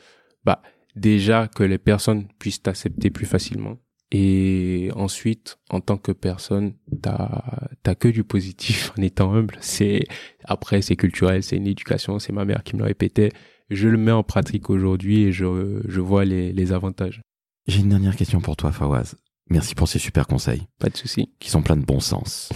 bah, 0.45 0.63
déjà 0.97 1.47
que 1.47 1.63
les 1.63 1.79
personnes 1.79 2.27
puissent 2.39 2.63
t'accepter 2.63 3.11
plus 3.11 3.27
facilement 3.27 3.79
et 4.11 4.91
ensuite, 4.95 5.59
en 5.69 5.81
tant 5.81 5.99
que 5.99 6.13
personne, 6.13 6.75
t'as 7.03 7.69
t'as 7.83 7.95
que 7.95 8.09
du 8.09 8.25
positif 8.25 8.93
en 8.99 9.03
étant 9.03 9.35
humble. 9.35 9.59
C'est 9.61 10.05
après 10.45 10.81
c'est 10.83 10.97
culturel, 10.97 11.43
c'est 11.43 11.57
une 11.57 11.67
éducation, 11.67 12.19
c'est 12.19 12.33
ma 12.33 12.45
mère 12.45 12.63
qui 12.63 12.75
me 12.75 12.81
le 12.81 12.87
répétait. 12.87 13.31
Je 13.71 13.89
le 13.89 13.99
mets 13.99 14.13
en 14.13 14.23
pratique 14.23 14.71
aujourd'hui 14.71 15.25
et 15.25 15.33
je 15.33 15.83
je 15.87 16.01
vois 16.01 16.25
les 16.25 16.53
les 16.53 16.73
avantages. 16.73 17.21
J'ai 17.67 17.81
une 17.81 17.91
dernière 17.91 18.17
question 18.17 18.41
pour 18.41 18.57
toi, 18.57 18.73
Fawaz. 18.73 19.17
Merci 19.51 19.75
pour 19.75 19.89
ces 19.89 19.99
super 19.99 20.27
conseils. 20.27 20.67
Pas 20.79 20.89
de 20.89 20.97
souci. 20.97 21.31
Qui 21.39 21.51
sont 21.51 21.63
pleins 21.63 21.77
de 21.77 21.85
bon 21.85 22.01
sens. 22.01 22.51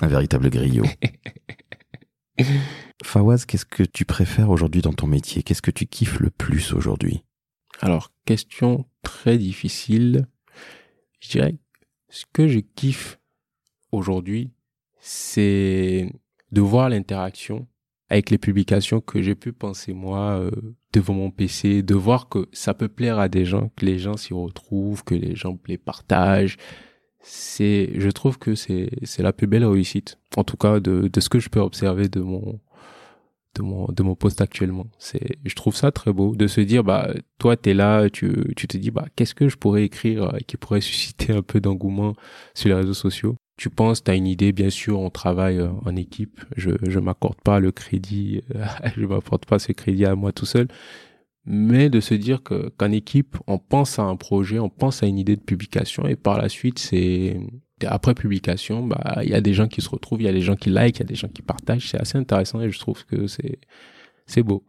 Un 0.00 0.08
véritable 0.08 0.50
griot. 0.50 0.84
Fawaz, 3.02 3.44
qu'est-ce 3.46 3.66
que 3.66 3.82
tu 3.82 4.04
préfères 4.04 4.50
aujourd'hui 4.50 4.82
dans 4.82 4.92
ton 4.92 5.06
métier? 5.06 5.42
Qu'est-ce 5.42 5.62
que 5.62 5.70
tu 5.70 5.86
kiffes 5.86 6.20
le 6.20 6.30
plus 6.30 6.72
aujourd'hui? 6.72 7.24
Alors, 7.80 8.10
question 8.26 8.86
très 9.02 9.38
difficile. 9.38 10.26
Je 11.22 11.28
dirais, 11.30 11.54
ce 12.08 12.24
que 12.32 12.48
je 12.48 12.58
kiffe 12.58 13.20
aujourd'hui, 13.92 14.50
c'est 14.98 16.12
de 16.50 16.60
voir 16.60 16.88
l'interaction 16.88 17.68
avec 18.10 18.28
les 18.28 18.38
publications 18.38 19.00
que 19.00 19.22
j'ai 19.22 19.36
pu 19.36 19.52
penser 19.52 19.92
moi 19.92 20.32
euh, 20.32 20.50
devant 20.92 21.14
mon 21.14 21.30
PC, 21.30 21.82
de 21.82 21.94
voir 21.94 22.28
que 22.28 22.48
ça 22.52 22.74
peut 22.74 22.88
plaire 22.88 23.20
à 23.20 23.28
des 23.28 23.44
gens, 23.44 23.70
que 23.76 23.86
les 23.86 23.98
gens 23.98 24.16
s'y 24.16 24.34
retrouvent, 24.34 25.04
que 25.04 25.14
les 25.14 25.36
gens 25.36 25.56
les 25.66 25.78
partagent. 25.78 26.58
C'est, 27.20 27.92
je 27.94 28.10
trouve 28.10 28.38
que 28.38 28.56
c'est 28.56 28.90
c'est 29.04 29.22
la 29.22 29.32
plus 29.32 29.46
belle 29.46 29.64
réussite, 29.64 30.18
en 30.36 30.42
tout 30.42 30.56
cas 30.56 30.80
de 30.80 31.06
de 31.06 31.20
ce 31.20 31.28
que 31.28 31.38
je 31.38 31.48
peux 31.48 31.60
observer 31.60 32.08
de 32.08 32.20
mon 32.20 32.58
de 33.54 33.62
mon 33.62 33.86
de 33.86 34.02
mon 34.02 34.14
poste 34.14 34.40
actuellement. 34.40 34.86
C'est, 34.98 35.38
je 35.44 35.54
trouve 35.54 35.76
ça 35.76 35.92
très 35.92 36.12
beau 36.12 36.34
de 36.36 36.46
se 36.46 36.60
dire 36.60 36.84
bah 36.84 37.12
toi 37.38 37.56
t'es 37.56 37.74
là, 37.74 38.08
tu 38.10 38.32
tu 38.56 38.66
te 38.68 38.76
dis 38.76 38.90
bah 38.90 39.06
qu'est-ce 39.16 39.34
que 39.34 39.48
je 39.48 39.56
pourrais 39.56 39.84
écrire 39.84 40.34
euh, 40.34 40.38
qui 40.46 40.56
pourrait 40.56 40.80
susciter 40.92 41.32
un 41.32 41.42
peu 41.42 41.60
d'engouement 41.60 42.14
sur 42.54 42.68
les 42.68 42.74
réseaux 42.74 42.94
sociaux? 42.94 43.36
Tu 43.58 43.70
penses, 43.70 44.02
tu 44.02 44.10
as 44.10 44.14
une 44.14 44.26
idée, 44.26 44.52
bien 44.52 44.70
sûr, 44.70 44.98
on 44.98 45.10
travaille 45.10 45.58
euh, 45.58 45.70
en 45.84 45.94
équipe. 45.96 46.40
Je 46.56 46.70
je 46.82 46.98
m'accorde 46.98 47.40
pas 47.44 47.60
le 47.60 47.72
crédit, 47.72 48.42
je 48.96 49.06
m'apporte 49.06 49.46
pas 49.46 49.58
ce 49.58 49.72
crédit 49.72 50.06
à 50.06 50.14
moi 50.16 50.32
tout 50.32 50.46
seul, 50.46 50.68
mais 51.44 51.90
de 51.90 52.00
se 52.00 52.14
dire 52.14 52.42
que 52.42 52.70
qu'en 52.76 52.92
équipe, 52.92 53.36
on 53.46 53.58
pense 53.58 53.98
à 53.98 54.02
un 54.02 54.16
projet, 54.16 54.58
on 54.58 54.70
pense 54.70 55.02
à 55.02 55.06
une 55.06 55.18
idée 55.18 55.36
de 55.36 55.42
publication 55.42 56.06
et 56.06 56.16
par 56.16 56.38
la 56.38 56.48
suite, 56.48 56.78
c'est 56.78 57.40
après 57.86 58.14
publication, 58.14 58.86
bah 58.86 59.20
il 59.22 59.30
y 59.30 59.34
a 59.34 59.40
des 59.40 59.54
gens 59.54 59.68
qui 59.68 59.80
se 59.80 59.88
retrouvent, 59.88 60.20
il 60.20 60.24
y 60.24 60.28
a 60.28 60.32
des 60.32 60.40
gens 60.40 60.56
qui 60.56 60.70
like, 60.70 60.98
il 60.98 61.00
y 61.00 61.02
a 61.02 61.06
des 61.06 61.14
gens 61.14 61.28
qui 61.28 61.42
partagent, 61.42 61.88
c'est 61.88 62.00
assez 62.00 62.18
intéressant 62.18 62.60
et 62.60 62.70
je 62.70 62.78
trouve 62.78 63.04
que 63.06 63.26
c'est 63.26 63.58
c'est 64.26 64.42
beau. 64.42 64.64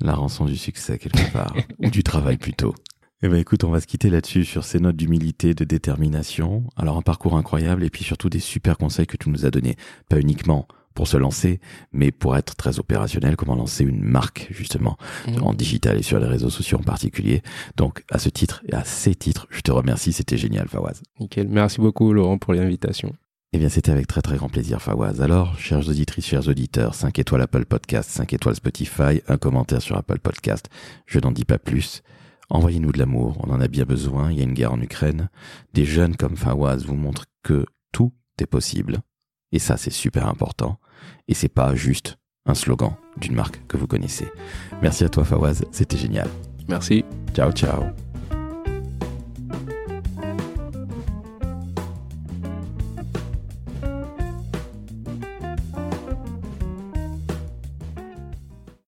La 0.00 0.14
rançon 0.14 0.44
du 0.44 0.56
succès 0.56 0.98
quelque 0.98 1.32
part 1.32 1.54
ou 1.78 1.90
du 1.90 2.02
travail 2.02 2.36
plutôt. 2.36 2.74
Eh 3.20 3.28
ben 3.28 3.36
écoute, 3.36 3.64
on 3.64 3.70
va 3.70 3.80
se 3.80 3.86
quitter 3.88 4.10
là-dessus 4.10 4.44
sur 4.44 4.64
ces 4.64 4.78
notes 4.78 4.94
d'humilité, 4.94 5.52
de 5.52 5.64
détermination. 5.64 6.64
Alors 6.76 6.96
un 6.96 7.02
parcours 7.02 7.36
incroyable 7.36 7.82
et 7.82 7.90
puis 7.90 8.04
surtout 8.04 8.30
des 8.30 8.38
super 8.38 8.78
conseils 8.78 9.08
que 9.08 9.16
tu 9.16 9.28
nous 9.28 9.44
as 9.44 9.50
donnés, 9.50 9.74
pas 10.08 10.20
uniquement 10.20 10.68
pour 10.98 11.06
se 11.06 11.16
lancer, 11.16 11.60
mais 11.92 12.10
pour 12.10 12.36
être 12.36 12.56
très 12.56 12.80
opérationnel, 12.80 13.36
comment 13.36 13.54
lancer 13.54 13.84
une 13.84 14.02
marque 14.02 14.48
justement 14.50 14.96
mmh. 15.28 15.44
en 15.44 15.54
digital 15.54 15.96
et 15.96 16.02
sur 16.02 16.18
les 16.18 16.26
réseaux 16.26 16.50
sociaux 16.50 16.78
en 16.78 16.82
particulier. 16.82 17.42
Donc 17.76 18.02
à 18.10 18.18
ce 18.18 18.28
titre 18.28 18.64
et 18.66 18.74
à 18.74 18.82
ces 18.82 19.14
titres, 19.14 19.46
je 19.48 19.60
te 19.60 19.70
remercie, 19.70 20.12
c'était 20.12 20.36
génial 20.36 20.66
Fawaz. 20.66 21.00
Nickel, 21.20 21.46
merci 21.46 21.80
beaucoup 21.80 22.12
Laurent 22.12 22.36
pour 22.36 22.52
l'invitation. 22.52 23.12
Eh 23.52 23.58
bien, 23.58 23.68
c'était 23.68 23.92
avec 23.92 24.08
très 24.08 24.22
très 24.22 24.38
grand 24.38 24.48
plaisir, 24.48 24.82
Fawaz. 24.82 25.22
Alors, 25.22 25.56
chères 25.56 25.88
auditrices, 25.88 26.26
chers 26.26 26.48
auditeurs, 26.48 26.96
5 26.96 27.16
étoiles 27.20 27.42
Apple 27.42 27.64
Podcast, 27.64 28.10
5 28.10 28.32
étoiles 28.32 28.56
Spotify, 28.56 29.22
un 29.28 29.38
commentaire 29.38 29.80
sur 29.80 29.96
Apple 29.96 30.18
Podcast. 30.18 30.68
Je 31.06 31.20
n'en 31.20 31.30
dis 31.30 31.44
pas 31.44 31.58
plus. 31.58 32.02
Envoyez-nous 32.50 32.90
de 32.90 32.98
l'amour, 32.98 33.40
on 33.46 33.52
en 33.52 33.60
a 33.60 33.68
bien 33.68 33.84
besoin, 33.84 34.32
il 34.32 34.38
y 34.38 34.40
a 34.40 34.44
une 34.44 34.52
guerre 34.52 34.72
en 34.72 34.80
Ukraine. 34.80 35.30
Des 35.74 35.84
jeunes 35.84 36.16
comme 36.16 36.36
Fawaz 36.36 36.84
vous 36.84 36.96
montrent 36.96 37.26
que 37.44 37.66
tout 37.92 38.12
est 38.40 38.46
possible. 38.46 38.98
Et 39.52 39.60
ça, 39.60 39.76
c'est 39.76 39.90
super 39.90 40.26
important. 40.26 40.78
Et 41.28 41.34
c'est 41.34 41.48
pas 41.48 41.74
juste 41.74 42.16
un 42.46 42.54
slogan 42.54 42.94
d'une 43.18 43.34
marque 43.34 43.60
que 43.66 43.76
vous 43.76 43.86
connaissez. 43.86 44.28
Merci 44.82 45.04
à 45.04 45.08
toi 45.08 45.24
Fawaz, 45.24 45.64
c'était 45.70 45.98
génial. 45.98 46.28
Merci. 46.68 47.04
Ciao, 47.34 47.50
ciao. 47.52 47.84